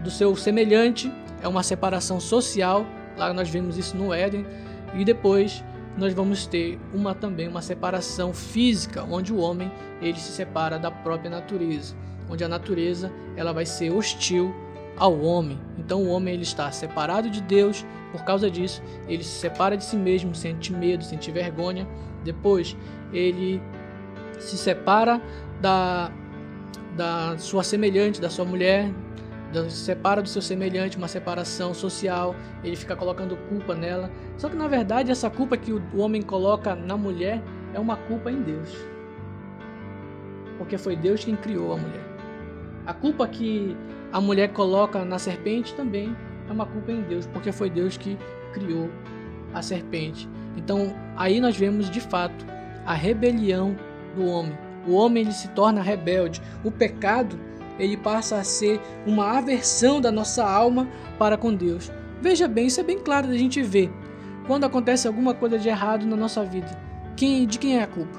do 0.00 0.10
seu 0.10 0.34
semelhante, 0.36 1.12
é 1.42 1.48
uma 1.48 1.62
separação 1.62 2.20
social, 2.20 2.86
lá 3.16 3.32
nós 3.32 3.48
vimos 3.48 3.76
isso 3.76 3.96
no 3.96 4.12
Éden, 4.12 4.46
e 4.94 5.04
depois 5.04 5.64
nós 5.98 6.14
vamos 6.14 6.46
ter 6.46 6.78
uma 6.94 7.14
também 7.14 7.48
uma 7.48 7.60
separação 7.60 8.32
física, 8.32 9.02
onde 9.02 9.32
o 9.32 9.38
homem 9.38 9.70
ele 10.00 10.18
se 10.18 10.30
separa 10.30 10.78
da 10.78 10.90
própria 10.90 11.28
natureza, 11.28 11.96
onde 12.30 12.44
a 12.44 12.48
natureza 12.48 13.12
ela 13.36 13.52
vai 13.52 13.66
ser 13.66 13.90
hostil 13.90 14.54
ao 14.96 15.20
homem. 15.20 15.58
Então 15.76 16.04
o 16.04 16.08
homem 16.08 16.34
ele 16.34 16.44
está 16.44 16.70
separado 16.70 17.28
de 17.28 17.42
Deus, 17.42 17.84
por 18.12 18.22
causa 18.24 18.50
disso, 18.50 18.82
ele 19.08 19.24
se 19.24 19.40
separa 19.40 19.76
de 19.76 19.84
si 19.84 19.96
mesmo, 19.96 20.34
sente 20.34 20.72
medo, 20.72 21.04
sente 21.04 21.30
vergonha. 21.30 21.86
Depois, 22.24 22.76
ele 23.12 23.60
se 24.38 24.56
separa 24.56 25.20
da, 25.60 26.10
da 26.96 27.36
sua 27.38 27.62
semelhante, 27.62 28.20
da 28.20 28.30
sua 28.30 28.44
mulher, 28.44 28.90
se 29.68 29.76
separa 29.76 30.22
do 30.22 30.28
seu 30.28 30.42
semelhante, 30.42 30.96
uma 30.96 31.08
separação 31.08 31.72
social, 31.72 32.34
ele 32.62 32.76
fica 32.76 32.94
colocando 32.94 33.36
culpa 33.48 33.74
nela. 33.74 34.10
Só 34.36 34.48
que 34.48 34.56
na 34.56 34.68
verdade, 34.68 35.10
essa 35.10 35.30
culpa 35.30 35.56
que 35.56 35.72
o 35.72 35.98
homem 35.98 36.22
coloca 36.22 36.74
na 36.74 36.96
mulher 36.96 37.42
é 37.74 37.80
uma 37.80 37.96
culpa 37.96 38.30
em 38.30 38.42
Deus. 38.42 38.76
Porque 40.58 40.76
foi 40.76 40.96
Deus 40.96 41.24
quem 41.24 41.36
criou 41.36 41.72
a 41.72 41.76
mulher. 41.76 42.04
A 42.86 42.92
culpa 42.92 43.26
que 43.26 43.76
a 44.12 44.20
mulher 44.20 44.48
coloca 44.52 45.04
na 45.04 45.18
serpente 45.18 45.74
também 45.74 46.16
é 46.48 46.52
uma 46.52 46.66
culpa 46.66 46.90
em 46.90 47.02
Deus, 47.02 47.26
porque 47.26 47.52
foi 47.52 47.70
Deus 47.70 47.96
que 47.96 48.18
criou 48.52 48.90
a 49.54 49.62
serpente. 49.62 50.28
Então, 50.56 50.94
aí 51.16 51.40
nós 51.40 51.56
vemos 51.56 51.90
de 51.90 52.00
fato 52.00 52.46
a 52.84 52.94
rebelião 52.94 53.76
do 54.16 54.26
homem. 54.26 54.58
O 54.86 54.94
homem 54.94 55.22
ele 55.22 55.32
se 55.32 55.48
torna 55.48 55.82
rebelde. 55.82 56.40
O 56.64 56.70
pecado 56.70 57.38
ele 57.78 57.96
passa 57.96 58.36
a 58.36 58.44
ser 58.44 58.80
uma 59.06 59.38
aversão 59.38 60.00
da 60.00 60.10
nossa 60.10 60.44
alma 60.44 60.88
para 61.18 61.36
com 61.36 61.54
Deus. 61.54 61.90
Veja 62.20 62.48
bem, 62.48 62.66
isso 62.66 62.80
é 62.80 62.82
bem 62.82 62.98
claro 62.98 63.28
da 63.28 63.36
gente 63.36 63.62
ver. 63.62 63.90
Quando 64.46 64.64
acontece 64.64 65.06
alguma 65.06 65.34
coisa 65.34 65.58
de 65.58 65.68
errado 65.68 66.06
na 66.06 66.16
nossa 66.16 66.44
vida, 66.44 66.68
quem, 67.16 67.46
de 67.46 67.58
quem 67.58 67.78
é 67.78 67.82
a 67.82 67.86
culpa? 67.86 68.18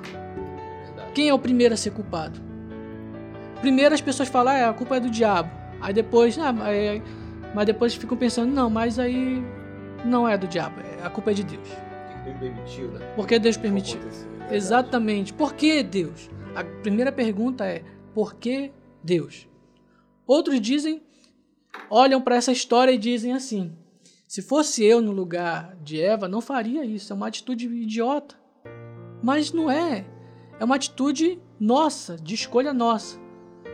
Quem 1.14 1.30
é 1.30 1.34
o 1.34 1.40
primeiro 1.40 1.74
a 1.74 1.78
ser 1.78 1.92
culpado? 1.92 2.40
Primeiro 3.62 3.94
as 3.94 4.02
pessoas 4.02 4.30
falam, 4.30 4.54
ah, 4.54 4.70
a 4.70 4.74
culpa 4.74 4.98
é 4.98 5.00
do 5.00 5.10
diabo. 5.10 5.50
Aí 5.82 5.94
depois, 5.94 6.38
ah, 6.38 6.54
é, 6.72 7.02
mas 7.54 7.66
depois 7.66 7.96
ficam 7.96 8.18
pensando, 8.18 8.54
não, 8.54 8.70
mas 8.70 9.00
aí 9.00 9.44
não 10.06 10.28
é 10.28 10.38
do 10.38 10.48
diabo, 10.48 10.80
é, 10.82 11.06
a 11.06 11.10
culpa 11.10 11.32
é 11.32 11.34
de 11.34 11.44
Deus. 11.44 11.68
Deus 12.24 12.38
permitiu, 12.38 12.92
né? 12.92 13.00
Por 13.16 13.28
que 13.28 13.40
Deus 13.40 13.58
permitiu? 13.58 14.00
É 14.50 14.56
Exatamente. 14.56 15.34
Por 15.34 15.54
que 15.54 15.84
Deus? 15.84 16.30
A 16.56 16.64
primeira 16.64 17.12
pergunta 17.12 17.66
é: 17.66 17.84
por 18.14 18.36
que 18.36 18.72
Deus? 19.04 19.48
Outros 20.26 20.60
dizem, 20.62 21.02
olham 21.90 22.22
para 22.22 22.36
essa 22.36 22.52
história 22.52 22.92
e 22.92 22.98
dizem 22.98 23.34
assim: 23.34 23.76
se 24.28 24.44
fosse 24.44 24.84
eu 24.84 25.02
no 25.02 25.12
lugar 25.12 25.76
de 25.84 26.00
Eva, 26.00 26.28
não 26.28 26.40
faria 26.40 26.86
isso. 26.86 27.12
É 27.12 27.16
uma 27.16 27.28
atitude 27.28 27.66
idiota. 27.66 28.36
Mas 29.24 29.52
não 29.52 29.72
é. 29.72 30.06
É 30.60 30.64
uma 30.64 30.76
atitude 30.76 31.40
nossa, 31.60 32.16
de 32.16 32.36
escolha 32.36 32.72
nossa. 32.72 33.18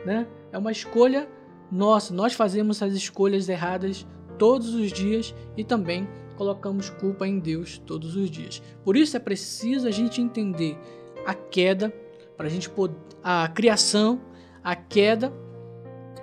Né? 0.05 0.25
É 0.53 0.57
uma 0.57 0.71
escolha 0.71 1.29
nossa. 1.69 2.13
Nós 2.13 2.31
fazemos 2.31 2.81
as 2.81 2.93
escolhas 2.93 3.49
erradas 3.49 4.07
todos 4.39 4.73
os 4.73 4.93
dias 4.93 5.35
e 5.57 5.63
também 5.63 6.07
colocamos 6.37 6.89
culpa 6.89 7.27
em 7.27 7.37
Deus 7.37 7.77
todos 7.79 8.15
os 8.15 8.31
dias. 8.31 8.61
Por 8.83 8.95
isso 8.95 9.17
é 9.17 9.19
preciso 9.19 9.87
a 9.87 9.91
gente 9.91 10.21
entender 10.21 10.77
a 11.25 11.33
queda, 11.33 11.93
para 12.37 12.47
a 12.47 12.49
gente 12.49 12.69
poder, 12.69 12.95
a 13.23 13.47
criação, 13.47 14.21
a 14.65 14.75
queda, 14.75 15.31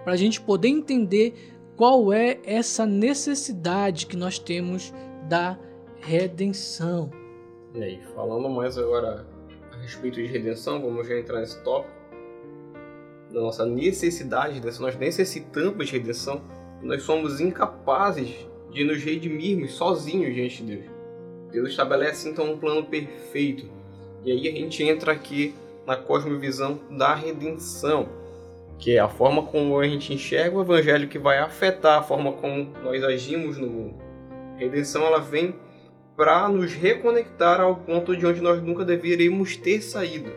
para 0.02 0.14
a 0.14 0.16
gente 0.16 0.40
poder 0.40 0.66
entender 0.66 1.54
qual 1.76 2.12
é 2.12 2.40
essa 2.44 2.84
necessidade 2.84 4.06
que 4.06 4.16
nós 4.16 4.36
temos 4.36 4.92
da 5.28 5.56
redenção. 6.00 7.08
E 7.72 7.82
aí, 7.82 8.00
falando 8.16 8.48
mais 8.48 8.76
agora 8.76 9.24
a 9.72 9.76
respeito 9.76 10.16
de 10.16 10.26
redenção, 10.26 10.82
vamos 10.82 11.06
já 11.06 11.16
entrar 11.16 11.38
nesse 11.38 11.62
tópico 11.62 12.02
da 13.32 13.40
nossa 13.40 13.64
necessidade 13.64 14.60
dessa, 14.60 14.82
nós 14.82 14.96
necessitamos 14.96 15.86
de 15.86 15.92
redenção, 15.92 16.42
nós 16.82 17.02
somos 17.04 17.40
incapazes 17.40 18.46
de 18.70 18.84
nos 18.84 19.02
redimirmos 19.02 19.72
sozinhos 19.74 20.34
diante 20.34 20.64
de 20.64 20.76
Deus. 20.76 20.90
Deus 21.52 21.70
estabelece 21.70 22.28
então 22.28 22.52
um 22.52 22.58
plano 22.58 22.84
perfeito. 22.84 23.70
E 24.24 24.32
aí 24.32 24.48
a 24.48 24.52
gente 24.52 24.82
entra 24.82 25.12
aqui 25.12 25.54
na 25.86 25.96
cosmovisão 25.96 26.80
da 26.90 27.14
redenção, 27.14 28.08
que 28.82 28.96
é 28.96 28.98
a 28.98 29.08
forma 29.08 29.44
como 29.44 29.78
a 29.78 29.86
gente 29.86 30.12
enxerga 30.12 30.56
o 30.56 30.60
evangelho 30.60 31.06
que 31.06 31.16
vai 31.16 31.38
afetar 31.38 32.00
a 32.00 32.02
forma 32.02 32.32
como 32.32 32.72
nós 32.82 33.04
agimos 33.04 33.56
no 33.56 33.68
mundo. 33.68 33.94
A 34.56 34.58
redenção 34.58 35.06
ela 35.06 35.20
vem 35.20 35.54
para 36.16 36.48
nos 36.48 36.72
reconectar 36.72 37.60
ao 37.60 37.76
ponto 37.76 38.16
de 38.16 38.26
onde 38.26 38.40
nós 38.40 38.60
nunca 38.60 38.84
deveríamos 38.84 39.56
ter 39.56 39.80
saído. 39.82 40.32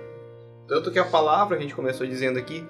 Tanto 0.67 0.91
que 0.91 0.99
a 0.99 1.03
palavra, 1.03 1.57
a 1.57 1.59
gente 1.59 1.73
começou 1.73 2.05
dizendo 2.05 2.37
aqui, 2.37 2.63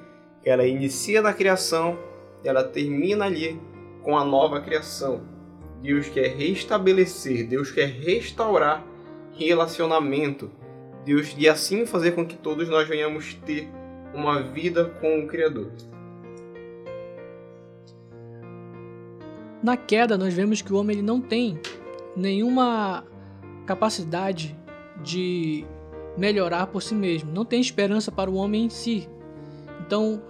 ela 0.45 0.65
inicia 0.65 1.21
na 1.21 1.33
criação, 1.33 1.99
ela 2.41 2.63
termina 2.63 3.25
ali 3.25 3.59
com 4.01 4.17
a 4.17 4.23
nova 4.23 4.61
criação. 4.61 5.23
Deus 5.81 6.07
quer 6.07 6.37
restabelecer, 6.37 7.49
Deus 7.49 7.69
quer 7.69 7.89
restaurar 7.89 8.81
relacionamento. 9.33 10.49
Deus 11.03 11.35
e 11.37 11.49
assim 11.49 11.85
fazer 11.85 12.11
com 12.11 12.25
que 12.25 12.37
todos 12.37 12.69
nós 12.69 12.87
venhamos 12.87 13.33
ter 13.45 13.67
uma 14.15 14.41
vida 14.41 14.85
com 14.85 15.19
o 15.19 15.27
Criador. 15.27 15.71
Na 19.61 19.75
queda, 19.75 20.17
nós 20.17 20.33
vemos 20.33 20.61
que 20.61 20.71
o 20.71 20.77
homem 20.77 20.97
ele 20.97 21.05
não 21.05 21.19
tem 21.19 21.59
nenhuma 22.15 23.03
capacidade 23.65 24.55
de 25.03 25.65
melhorar 26.17 26.67
por 26.67 26.81
si 26.81 26.95
mesmo, 26.95 27.31
não 27.31 27.43
tem 27.43 27.59
esperança 27.59 28.11
para 28.11 28.29
o 28.29 28.35
homem 28.35 28.65
em 28.65 28.69
si. 28.69 29.09
Então, 29.85 30.21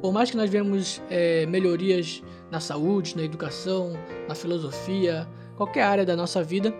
por 0.00 0.12
mais 0.12 0.30
que 0.30 0.36
nós 0.36 0.50
vemos 0.50 1.02
é, 1.10 1.46
melhorias 1.46 2.22
na 2.50 2.60
saúde, 2.60 3.16
na 3.16 3.22
educação, 3.22 3.94
na 4.28 4.34
filosofia, 4.34 5.26
qualquer 5.56 5.82
área 5.82 6.04
da 6.04 6.14
nossa 6.14 6.42
vida 6.42 6.72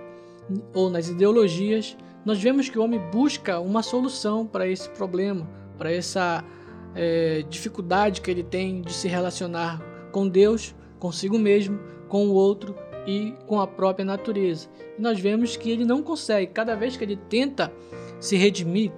ou 0.75 0.91
nas 0.91 1.09
ideologias, 1.09 1.97
nós 2.25 2.41
vemos 2.41 2.69
que 2.69 2.79
o 2.79 2.83
homem 2.83 3.01
busca 3.11 3.59
uma 3.59 3.83
solução 3.83 4.47
para 4.47 4.69
esse 4.69 4.89
problema, 4.91 5.49
para 5.77 5.93
essa 5.93 6.45
é, 6.95 7.45
dificuldade 7.49 8.21
que 8.21 8.31
ele 8.31 8.43
tem 8.43 8.81
de 8.81 8.93
se 8.93 9.09
relacionar 9.09 9.81
com 10.13 10.29
Deus, 10.29 10.75
consigo 10.99 11.39
mesmo, 11.39 11.79
com 12.09 12.27
o 12.29 12.33
outro 12.33 12.75
e 13.07 13.35
com 13.47 13.61
a 13.61 13.67
própria 13.67 14.05
natureza. 14.05 14.69
E 14.99 15.03
nós 15.03 15.21
vemos 15.21 15.57
que 15.57 15.71
ele 15.71 15.85
não 15.85 16.03
consegue. 16.03 16.53
Cada 16.53 16.75
vez 16.75 16.97
que 16.97 17.05
ele 17.05 17.17
tenta 17.17 17.73
se 18.19 18.37
redimir, 18.37 18.93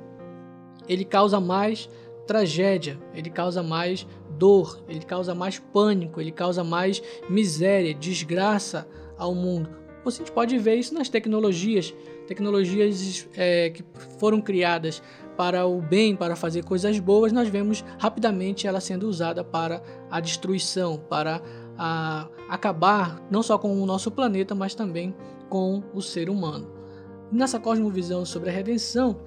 ele 0.89 1.05
causa 1.05 1.41
mais 1.41 1.89
tragédia, 2.27 2.99
ele 3.15 3.31
causa 3.31 3.63
mais 3.63 4.07
dor, 4.39 4.83
ele 4.89 5.01
causa 5.01 5.35
mais 5.35 5.59
pânico, 5.59 6.21
ele 6.21 6.31
causa 6.31 6.63
mais 6.63 7.03
miséria, 7.29 7.93
desgraça 7.93 8.87
ao 9.17 9.35
mundo. 9.35 9.71
Você 10.05 10.23
pode 10.23 10.57
ver 10.59 10.77
isso 10.77 10.95
nas 10.95 11.09
tecnologias, 11.09 11.95
tecnologias 12.27 13.29
é, 13.37 13.71
que 13.71 13.85
foram 14.19 14.41
criadas 14.41 15.03
para 15.39 15.65
o 15.65 15.81
bem, 15.81 16.17
para 16.17 16.35
fazer 16.35 16.65
coisas 16.65 16.99
boas, 16.99 17.31
nós 17.31 17.49
vemos 17.49 17.85
rapidamente 17.97 18.67
ela 18.67 18.81
sendo 18.81 19.09
usada 19.09 19.45
para 19.45 19.81
a 20.11 20.19
destruição, 20.19 20.99
para 20.99 21.41
a, 21.79 22.29
acabar 22.49 23.25
não 23.31 23.41
só 23.41 23.57
com 23.57 23.81
o 23.81 23.87
nosso 23.87 24.11
planeta, 24.11 24.53
mas 24.53 24.75
também 24.75 25.15
com 25.49 25.81
o 25.95 26.03
ser 26.03 26.29
humano. 26.29 26.69
Nessa 27.31 27.61
cosmovisão 27.61 28.25
sobre 28.25 28.51
a 28.51 28.53
redenção, 28.53 29.21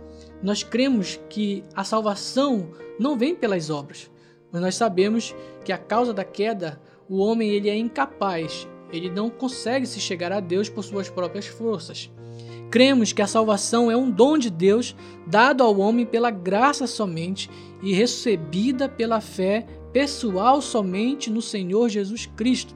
nós 0.43 0.63
cremos 0.63 1.17
que 1.29 1.63
a 1.73 1.85
salvação 1.85 2.71
não 2.99 3.17
vem 3.17 3.33
pelas 3.33 3.69
obras, 3.69 4.11
mas 4.51 4.61
nós 4.61 4.75
sabemos 4.75 5.33
que 5.63 5.71
a 5.71 5.77
causa 5.77 6.13
da 6.13 6.25
queda, 6.25 6.81
o 7.07 7.19
homem 7.19 7.51
ele 7.51 7.69
é 7.69 7.77
incapaz, 7.77 8.67
ele 8.91 9.09
não 9.09 9.29
consegue 9.29 9.85
se 9.85 10.01
chegar 10.01 10.33
a 10.33 10.41
Deus 10.41 10.67
por 10.67 10.83
suas 10.83 11.09
próprias 11.09 11.47
forças. 11.47 12.11
Cremos 12.71 13.11
que 13.11 13.21
a 13.21 13.27
salvação 13.27 13.91
é 13.91 13.97
um 13.97 14.09
dom 14.09 14.37
de 14.37 14.49
Deus 14.49 14.95
dado 15.27 15.61
ao 15.61 15.77
homem 15.77 16.05
pela 16.05 16.31
graça 16.31 16.87
somente 16.87 17.49
e 17.83 17.93
recebida 17.93 18.87
pela 18.87 19.19
fé 19.19 19.67
pessoal 19.91 20.61
somente 20.61 21.29
no 21.29 21.41
Senhor 21.41 21.89
Jesus 21.89 22.25
Cristo. 22.25 22.73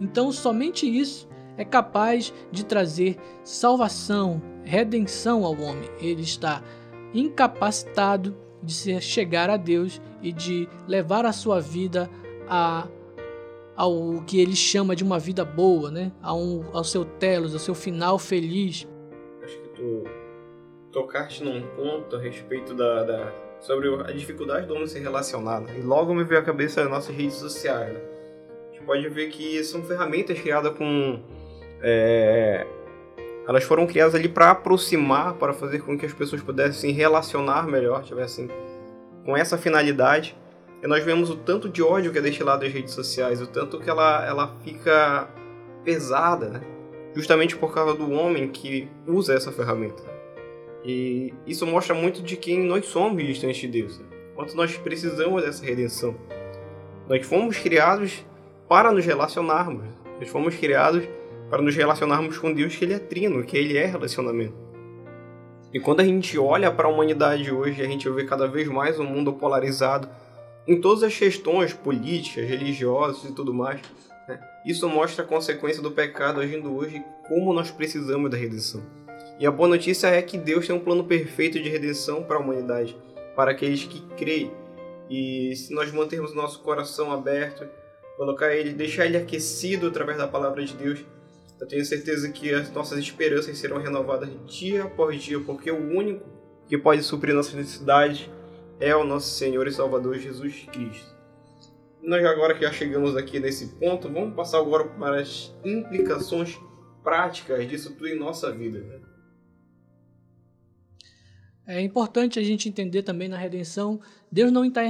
Então, 0.00 0.30
somente 0.30 0.86
isso 0.86 1.28
é 1.56 1.64
capaz 1.64 2.32
de 2.52 2.64
trazer 2.64 3.16
salvação, 3.42 4.40
redenção 4.62 5.44
ao 5.44 5.60
homem. 5.60 5.90
Ele 6.00 6.22
está 6.22 6.62
incapacitado 7.12 8.36
de 8.62 9.00
chegar 9.00 9.50
a 9.50 9.56
Deus 9.56 10.00
e 10.22 10.32
de 10.32 10.68
levar 10.86 11.26
a 11.26 11.32
sua 11.32 11.60
vida 11.60 12.08
a 12.48 12.86
ao 13.76 14.22
que 14.24 14.38
ele 14.38 14.54
chama 14.54 14.94
de 14.94 15.02
uma 15.02 15.18
vida 15.18 15.44
boa, 15.44 15.90
né? 15.90 16.12
Ao, 16.22 16.64
ao 16.72 16.84
seu 16.84 17.04
telos, 17.04 17.54
ao 17.54 17.58
seu 17.58 17.74
final 17.74 18.20
feliz. 18.20 18.86
Tocaste 20.94 21.42
num 21.42 21.60
ponto 21.76 22.14
a 22.14 22.20
respeito 22.20 22.72
da, 22.72 23.02
da 23.02 23.32
sobre 23.58 23.92
a 23.96 24.12
dificuldade 24.12 24.66
do 24.66 24.74
homem 24.74 24.86
se 24.86 25.00
relacionar. 25.00 25.60
Né? 25.60 25.74
E 25.78 25.82
logo 25.82 26.14
me 26.14 26.22
veio 26.22 26.40
à 26.40 26.44
cabeça 26.44 26.82
as 26.82 26.88
nossas 26.88 27.14
redes 27.14 27.34
sociais. 27.34 27.92
Né? 27.92 28.00
A 28.70 28.72
gente 28.72 28.84
pode 28.84 29.08
ver 29.08 29.28
que 29.28 29.62
são 29.64 29.82
ferramentas 29.82 30.38
criadas 30.38 30.72
com 30.78 31.20
é, 31.82 32.64
elas 33.48 33.64
foram 33.64 33.88
criadas 33.88 34.14
ali 34.14 34.28
para 34.28 34.52
aproximar, 34.52 35.34
para 35.34 35.52
fazer 35.52 35.80
com 35.80 35.98
que 35.98 36.06
as 36.06 36.12
pessoas 36.12 36.40
pudessem 36.42 36.90
se 36.90 36.92
relacionar 36.92 37.66
melhor, 37.66 38.04
tivessem 38.04 38.48
com 39.24 39.36
essa 39.36 39.58
finalidade. 39.58 40.36
E 40.80 40.86
nós 40.86 41.02
vemos 41.02 41.28
o 41.28 41.34
tanto 41.34 41.68
de 41.68 41.82
ódio 41.82 42.12
que 42.12 42.18
é 42.18 42.22
destilado 42.22 42.62
das 42.62 42.72
redes 42.72 42.94
sociais, 42.94 43.42
o 43.42 43.48
tanto 43.48 43.80
que 43.80 43.90
ela, 43.90 44.24
ela 44.24 44.54
fica 44.62 45.28
pesada, 45.82 46.50
né? 46.50 46.60
justamente 47.14 47.56
por 47.56 47.74
causa 47.74 47.94
do 47.94 48.12
homem 48.12 48.48
que 48.48 48.88
usa 49.08 49.34
essa 49.34 49.50
ferramenta. 49.50 50.13
E 50.84 51.32
isso 51.46 51.66
mostra 51.66 51.94
muito 51.94 52.22
de 52.22 52.36
quem 52.36 52.62
nós 52.62 52.86
somos 52.86 53.24
distantes 53.24 53.56
de 53.56 53.68
Deus, 53.68 53.98
né? 53.98 54.04
quanto 54.34 54.54
nós 54.54 54.76
precisamos 54.76 55.42
dessa 55.42 55.64
redenção. 55.64 56.14
Nós 57.08 57.24
fomos 57.26 57.58
criados 57.58 58.24
para 58.68 58.92
nos 58.92 59.04
relacionarmos, 59.04 59.84
nós 60.20 60.28
fomos 60.28 60.54
criados 60.54 61.04
para 61.48 61.62
nos 61.62 61.74
relacionarmos 61.74 62.36
com 62.36 62.52
Deus 62.52 62.76
que 62.76 62.84
Ele 62.84 62.94
é 62.94 62.98
trino, 62.98 63.44
que 63.44 63.56
Ele 63.56 63.78
é 63.78 63.86
relacionamento. 63.86 64.54
E 65.72 65.80
quando 65.80 66.00
a 66.00 66.04
gente 66.04 66.38
olha 66.38 66.70
para 66.70 66.86
a 66.86 66.90
humanidade 66.90 67.50
hoje, 67.50 67.82
a 67.82 67.86
gente 67.86 68.08
vê 68.10 68.24
cada 68.24 68.46
vez 68.46 68.68
mais 68.68 69.00
um 69.00 69.04
mundo 69.04 69.32
polarizado, 69.32 70.08
em 70.66 70.80
todas 70.80 71.02
as 71.02 71.16
questões 71.16 71.72
políticas, 71.72 72.48
religiosas 72.48 73.24
e 73.24 73.32
tudo 73.32 73.52
mais. 73.52 73.80
Né? 74.28 74.38
Isso 74.64 74.88
mostra 74.88 75.24
a 75.24 75.26
consequência 75.26 75.82
do 75.82 75.90
pecado 75.90 76.40
agindo 76.40 76.74
hoje 76.74 77.02
como 77.26 77.52
nós 77.52 77.70
precisamos 77.70 78.30
da 78.30 78.36
redenção. 78.36 78.82
E 79.38 79.46
a 79.46 79.50
boa 79.50 79.68
notícia 79.68 80.06
é 80.06 80.22
que 80.22 80.38
Deus 80.38 80.66
tem 80.66 80.76
um 80.76 80.80
plano 80.80 81.04
perfeito 81.04 81.60
de 81.60 81.68
redenção 81.68 82.22
para 82.22 82.36
a 82.36 82.38
humanidade, 82.38 82.96
para 83.34 83.50
aqueles 83.50 83.84
que 83.84 84.00
creem. 84.16 84.52
E 85.10 85.54
se 85.56 85.74
nós 85.74 85.92
mantermos 85.92 86.32
nosso 86.34 86.60
coração 86.60 87.12
aberto, 87.12 87.66
colocar 88.16 88.54
ele, 88.54 88.72
deixar 88.72 89.06
ele 89.06 89.16
aquecido 89.16 89.88
através 89.88 90.18
da 90.18 90.28
palavra 90.28 90.64
de 90.64 90.74
Deus, 90.74 91.04
eu 91.60 91.66
tenho 91.66 91.84
certeza 91.84 92.30
que 92.30 92.52
as 92.52 92.70
nossas 92.72 92.98
esperanças 92.98 93.58
serão 93.58 93.78
renovadas 93.78 94.28
dia 94.46 94.84
após 94.84 95.20
dia, 95.20 95.40
porque 95.40 95.70
o 95.70 95.96
único 95.96 96.24
que 96.68 96.78
pode 96.78 97.02
suprir 97.02 97.34
nossas 97.34 97.54
necessidades 97.54 98.30
é 98.78 98.94
o 98.94 99.04
nosso 99.04 99.30
Senhor 99.30 99.66
e 99.66 99.72
Salvador 99.72 100.16
Jesus 100.18 100.66
Cristo. 100.72 101.14
Nós 102.02 102.24
agora 102.24 102.54
que 102.54 102.62
já 102.62 102.72
chegamos 102.72 103.16
aqui 103.16 103.40
nesse 103.40 103.66
ponto, 103.76 104.08
vamos 104.08 104.34
passar 104.34 104.58
agora 104.58 104.84
para 104.84 105.20
as 105.20 105.54
implicações 105.64 106.58
práticas 107.02 107.66
disso 107.68 107.94
tudo 107.94 108.08
em 108.08 108.18
nossa 108.18 108.52
vida. 108.52 108.78
Né? 108.78 109.13
É 111.66 111.80
importante 111.80 112.38
a 112.38 112.42
gente 112.42 112.68
entender 112.68 113.02
também 113.02 113.26
na 113.26 113.38
redenção, 113.38 113.98
Deus 114.30 114.52
não 114.52 114.66
está, 114.66 114.82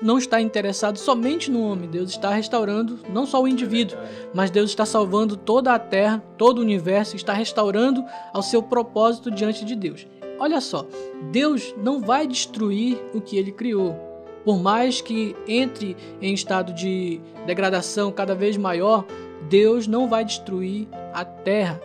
não 0.00 0.16
está 0.16 0.40
interessado 0.40 0.96
somente 0.96 1.50
no 1.50 1.60
homem, 1.60 1.90
Deus 1.90 2.08
está 2.08 2.30
restaurando 2.30 3.00
não 3.12 3.26
só 3.26 3.42
o 3.42 3.46
indivíduo, 3.46 3.98
mas 4.32 4.50
Deus 4.50 4.70
está 4.70 4.86
salvando 4.86 5.36
toda 5.36 5.74
a 5.74 5.78
terra, 5.78 6.24
todo 6.38 6.58
o 6.58 6.62
universo, 6.62 7.16
está 7.16 7.34
restaurando 7.34 8.02
ao 8.32 8.42
seu 8.42 8.62
propósito 8.62 9.30
diante 9.30 9.62
de 9.62 9.76
Deus. 9.76 10.06
Olha 10.38 10.58
só, 10.58 10.86
Deus 11.30 11.74
não 11.76 12.00
vai 12.00 12.26
destruir 12.26 12.98
o 13.12 13.20
que 13.20 13.36
ele 13.36 13.52
criou. 13.52 13.94
Por 14.42 14.58
mais 14.58 15.02
que 15.02 15.36
entre 15.46 15.94
em 16.22 16.32
estado 16.32 16.72
de 16.72 17.20
degradação 17.44 18.10
cada 18.10 18.34
vez 18.34 18.56
maior, 18.56 19.04
Deus 19.50 19.86
não 19.86 20.08
vai 20.08 20.24
destruir 20.24 20.88
a 21.12 21.26
terra. 21.26 21.78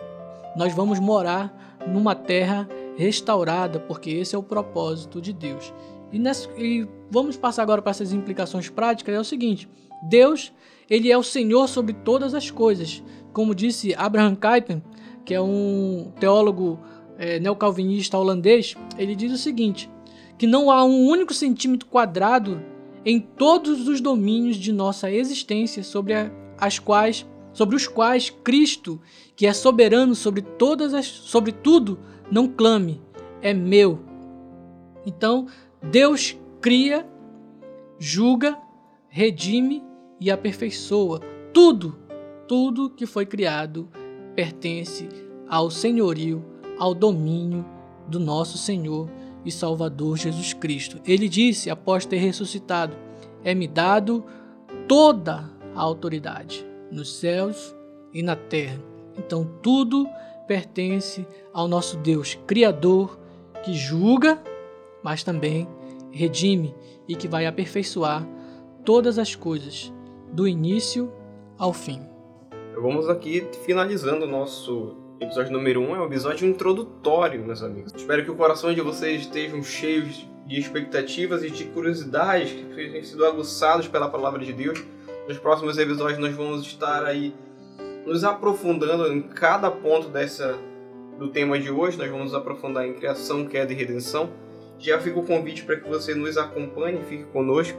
Nós 0.56 0.74
vamos 0.74 0.98
morar 0.98 1.76
numa 1.86 2.14
terra 2.14 2.66
restaurada, 2.96 3.80
porque 3.80 4.10
esse 4.10 4.34
é 4.34 4.38
o 4.38 4.42
propósito 4.42 5.20
de 5.20 5.32
Deus. 5.32 5.72
E, 6.12 6.18
nessa, 6.18 6.48
e 6.58 6.86
vamos 7.10 7.36
passar 7.36 7.62
agora 7.62 7.80
para 7.80 7.90
essas 7.90 8.12
implicações 8.12 8.68
práticas. 8.68 9.14
É 9.14 9.20
o 9.20 9.24
seguinte: 9.24 9.68
Deus, 10.02 10.52
ele 10.88 11.10
é 11.10 11.16
o 11.16 11.22
Senhor 11.22 11.68
sobre 11.68 11.94
todas 11.94 12.34
as 12.34 12.50
coisas. 12.50 13.02
Como 13.32 13.54
disse 13.54 13.94
Abraham 13.94 14.36
Kuypen, 14.36 14.82
que 15.24 15.32
é 15.32 15.40
um 15.40 16.12
teólogo 16.20 16.78
é, 17.18 17.40
neocalvinista 17.40 18.18
holandês, 18.18 18.76
ele 18.98 19.14
diz 19.14 19.32
o 19.32 19.38
seguinte: 19.38 19.90
que 20.36 20.46
não 20.46 20.70
há 20.70 20.84
um 20.84 21.06
único 21.06 21.32
centímetro 21.32 21.88
quadrado 21.88 22.62
em 23.04 23.18
todos 23.18 23.88
os 23.88 24.00
domínios 24.00 24.56
de 24.56 24.72
nossa 24.72 25.10
existência 25.10 25.82
sobre 25.82 26.14
a, 26.14 26.30
as 26.58 26.78
quais 26.78 27.26
sobre 27.52 27.76
os 27.76 27.86
quais 27.86 28.30
Cristo, 28.30 28.98
que 29.36 29.46
é 29.46 29.52
soberano 29.52 30.14
sobre 30.14 30.40
todas 30.40 30.94
as 30.94 31.06
sobre 31.06 31.52
tudo, 31.52 31.98
não 32.32 32.48
clame, 32.48 32.98
é 33.42 33.52
meu. 33.52 34.00
Então, 35.04 35.46
Deus 35.82 36.34
cria, 36.62 37.06
julga, 37.98 38.56
redime 39.06 39.84
e 40.18 40.30
aperfeiçoa. 40.30 41.20
Tudo, 41.52 41.98
tudo 42.48 42.88
que 42.88 43.04
foi 43.04 43.26
criado 43.26 43.86
pertence 44.34 45.06
ao 45.46 45.70
senhorio, 45.70 46.42
ao 46.78 46.94
domínio 46.94 47.66
do 48.08 48.18
nosso 48.18 48.56
Senhor 48.56 49.10
e 49.44 49.52
Salvador 49.52 50.16
Jesus 50.16 50.54
Cristo. 50.54 51.02
Ele 51.06 51.28
disse, 51.28 51.68
após 51.68 52.06
ter 52.06 52.16
ressuscitado: 52.16 52.96
É-me 53.44 53.68
dado 53.68 54.24
toda 54.88 55.50
a 55.74 55.80
autoridade 55.82 56.66
nos 56.90 57.14
céus 57.14 57.76
e 58.10 58.22
na 58.22 58.36
terra. 58.36 58.82
Então 59.18 59.44
tudo 59.62 60.08
pertence 60.52 61.26
ao 61.50 61.66
nosso 61.66 61.96
Deus 61.96 62.38
Criador, 62.46 63.18
que 63.64 63.72
julga, 63.72 64.38
mas 65.02 65.24
também 65.24 65.66
redime 66.10 66.74
e 67.08 67.16
que 67.16 67.26
vai 67.26 67.46
aperfeiçoar 67.46 68.28
todas 68.84 69.18
as 69.18 69.34
coisas, 69.34 69.90
do 70.30 70.46
início 70.46 71.10
ao 71.56 71.72
fim. 71.72 72.02
Vamos 72.74 73.08
aqui 73.08 73.48
finalizando 73.64 74.26
o 74.26 74.28
nosso 74.28 74.94
episódio 75.18 75.52
número 75.52 75.80
1, 75.80 75.84
um, 75.84 75.96
é 75.96 76.00
um 76.00 76.04
episódio 76.04 76.46
introdutório, 76.46 77.42
meus 77.42 77.62
amigos. 77.62 77.94
Espero 77.96 78.22
que 78.22 78.30
o 78.30 78.36
coração 78.36 78.74
de 78.74 78.82
vocês 78.82 79.22
estejam 79.22 79.62
cheios 79.62 80.28
de 80.46 80.60
expectativas 80.60 81.42
e 81.42 81.48
de 81.48 81.64
curiosidades 81.64 82.52
que 82.52 82.64
tenham 82.64 83.04
sido 83.04 83.24
aguçados 83.24 83.88
pela 83.88 84.06
palavra 84.06 84.44
de 84.44 84.52
Deus. 84.52 84.84
Nos 85.26 85.38
próximos 85.38 85.78
episódios 85.78 86.18
nós 86.18 86.34
vamos 86.34 86.66
estar 86.66 87.06
aí 87.06 87.34
nos 88.06 88.24
aprofundando 88.24 89.12
em 89.12 89.22
cada 89.22 89.70
ponto 89.70 90.08
dessa 90.08 90.58
do 91.18 91.28
tema 91.28 91.58
de 91.58 91.70
hoje. 91.70 91.98
Nós 91.98 92.08
vamos 92.08 92.26
nos 92.26 92.34
aprofundar 92.34 92.86
em 92.86 92.94
criação, 92.94 93.46
queda 93.46 93.72
e 93.72 93.76
redenção. 93.76 94.30
Já 94.78 94.98
fica 94.98 95.18
o 95.18 95.24
convite 95.24 95.62
para 95.64 95.76
que 95.76 95.88
você 95.88 96.14
nos 96.14 96.36
acompanhe, 96.36 97.00
fique 97.08 97.24
conosco. 97.24 97.78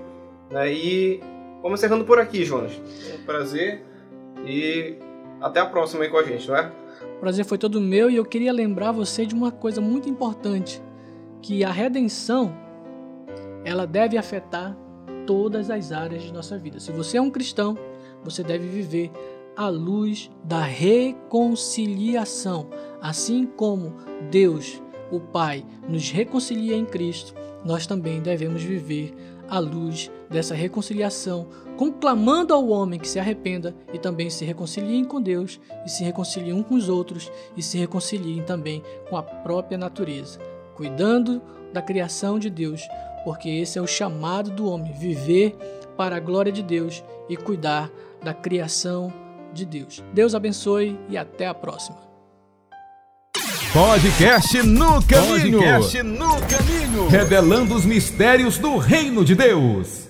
Né? 0.49 0.73
E 0.73 1.19
vamos 1.61 1.79
encerrando 1.79 2.05
por 2.05 2.19
aqui, 2.19 2.45
Jonas. 2.45 2.71
Um 3.13 3.25
prazer 3.25 3.83
e 4.45 4.95
até 5.41 5.59
a 5.59 5.65
próxima 5.65 6.03
aí 6.03 6.09
com 6.09 6.17
a 6.17 6.23
gente, 6.23 6.47
não 6.47 6.55
é? 6.55 6.71
O 7.17 7.19
prazer 7.19 7.45
foi 7.45 7.57
todo 7.57 7.81
meu 7.81 8.09
e 8.09 8.15
eu 8.15 8.25
queria 8.25 8.53
lembrar 8.53 8.91
você 8.91 9.25
de 9.25 9.35
uma 9.35 9.51
coisa 9.51 9.81
muito 9.81 10.07
importante, 10.07 10.81
que 11.41 11.63
a 11.63 11.71
redenção 11.71 12.55
ela 13.65 13.85
deve 13.85 14.17
afetar 14.17 14.77
todas 15.25 15.69
as 15.69 15.91
áreas 15.91 16.23
de 16.23 16.33
nossa 16.33 16.57
vida. 16.57 16.79
Se 16.79 16.91
você 16.91 17.17
é 17.17 17.21
um 17.21 17.29
cristão, 17.29 17.77
você 18.23 18.43
deve 18.43 18.67
viver 18.67 19.11
à 19.55 19.69
luz 19.69 20.29
da 20.43 20.61
reconciliação, 20.61 22.67
assim 23.01 23.45
como 23.45 23.95
Deus, 24.29 24.81
o 25.11 25.19
Pai, 25.19 25.65
nos 25.87 26.09
reconcilia 26.09 26.75
em 26.75 26.85
Cristo, 26.85 27.33
nós 27.63 27.87
também 27.87 28.21
devemos 28.21 28.63
viver 28.63 29.13
à 29.47 29.59
luz 29.59 30.11
dessa 30.29 30.55
reconciliação, 30.55 31.47
conclamando 31.77 32.53
ao 32.53 32.67
homem 32.67 32.99
que 32.99 33.07
se 33.07 33.19
arrependa 33.19 33.73
e 33.93 33.99
também 33.99 34.29
se 34.29 34.43
reconciliem 34.45 35.05
com 35.05 35.21
Deus 35.21 35.59
e 35.85 35.89
se 35.89 36.03
reconciliem 36.03 36.53
um 36.53 36.63
com 36.63 36.75
os 36.75 36.89
outros 36.89 37.31
e 37.55 37.61
se 37.61 37.77
reconciliem 37.77 38.41
também 38.43 38.83
com 39.09 39.17
a 39.17 39.23
própria 39.23 39.77
natureza, 39.77 40.39
cuidando 40.75 41.41
da 41.71 41.81
criação 41.81 42.39
de 42.39 42.49
Deus, 42.49 42.81
porque 43.23 43.49
esse 43.49 43.77
é 43.77 43.81
o 43.81 43.87
chamado 43.87 44.51
do 44.51 44.67
homem, 44.67 44.93
viver 44.93 45.55
para 45.95 46.17
a 46.17 46.19
glória 46.19 46.51
de 46.51 46.63
Deus 46.63 47.03
e 47.29 47.37
cuidar 47.37 47.91
da 48.23 48.33
criação 48.33 49.13
de 49.53 49.65
Deus. 49.65 50.03
Deus 50.13 50.33
abençoe 50.35 50.99
e 51.09 51.17
até 51.17 51.47
a 51.47 51.53
próxima. 51.53 51.97
Podcast 53.73 54.61
no 54.61 55.03
caminho. 55.05 55.59
Podcast 55.59 56.03
no 56.03 56.29
caminho. 56.41 57.07
Revelando 57.07 57.73
os 57.73 57.85
mistérios 57.85 58.57
do 58.59 58.77
reino 58.77 59.25
de 59.25 59.33
Deus. 59.33 60.02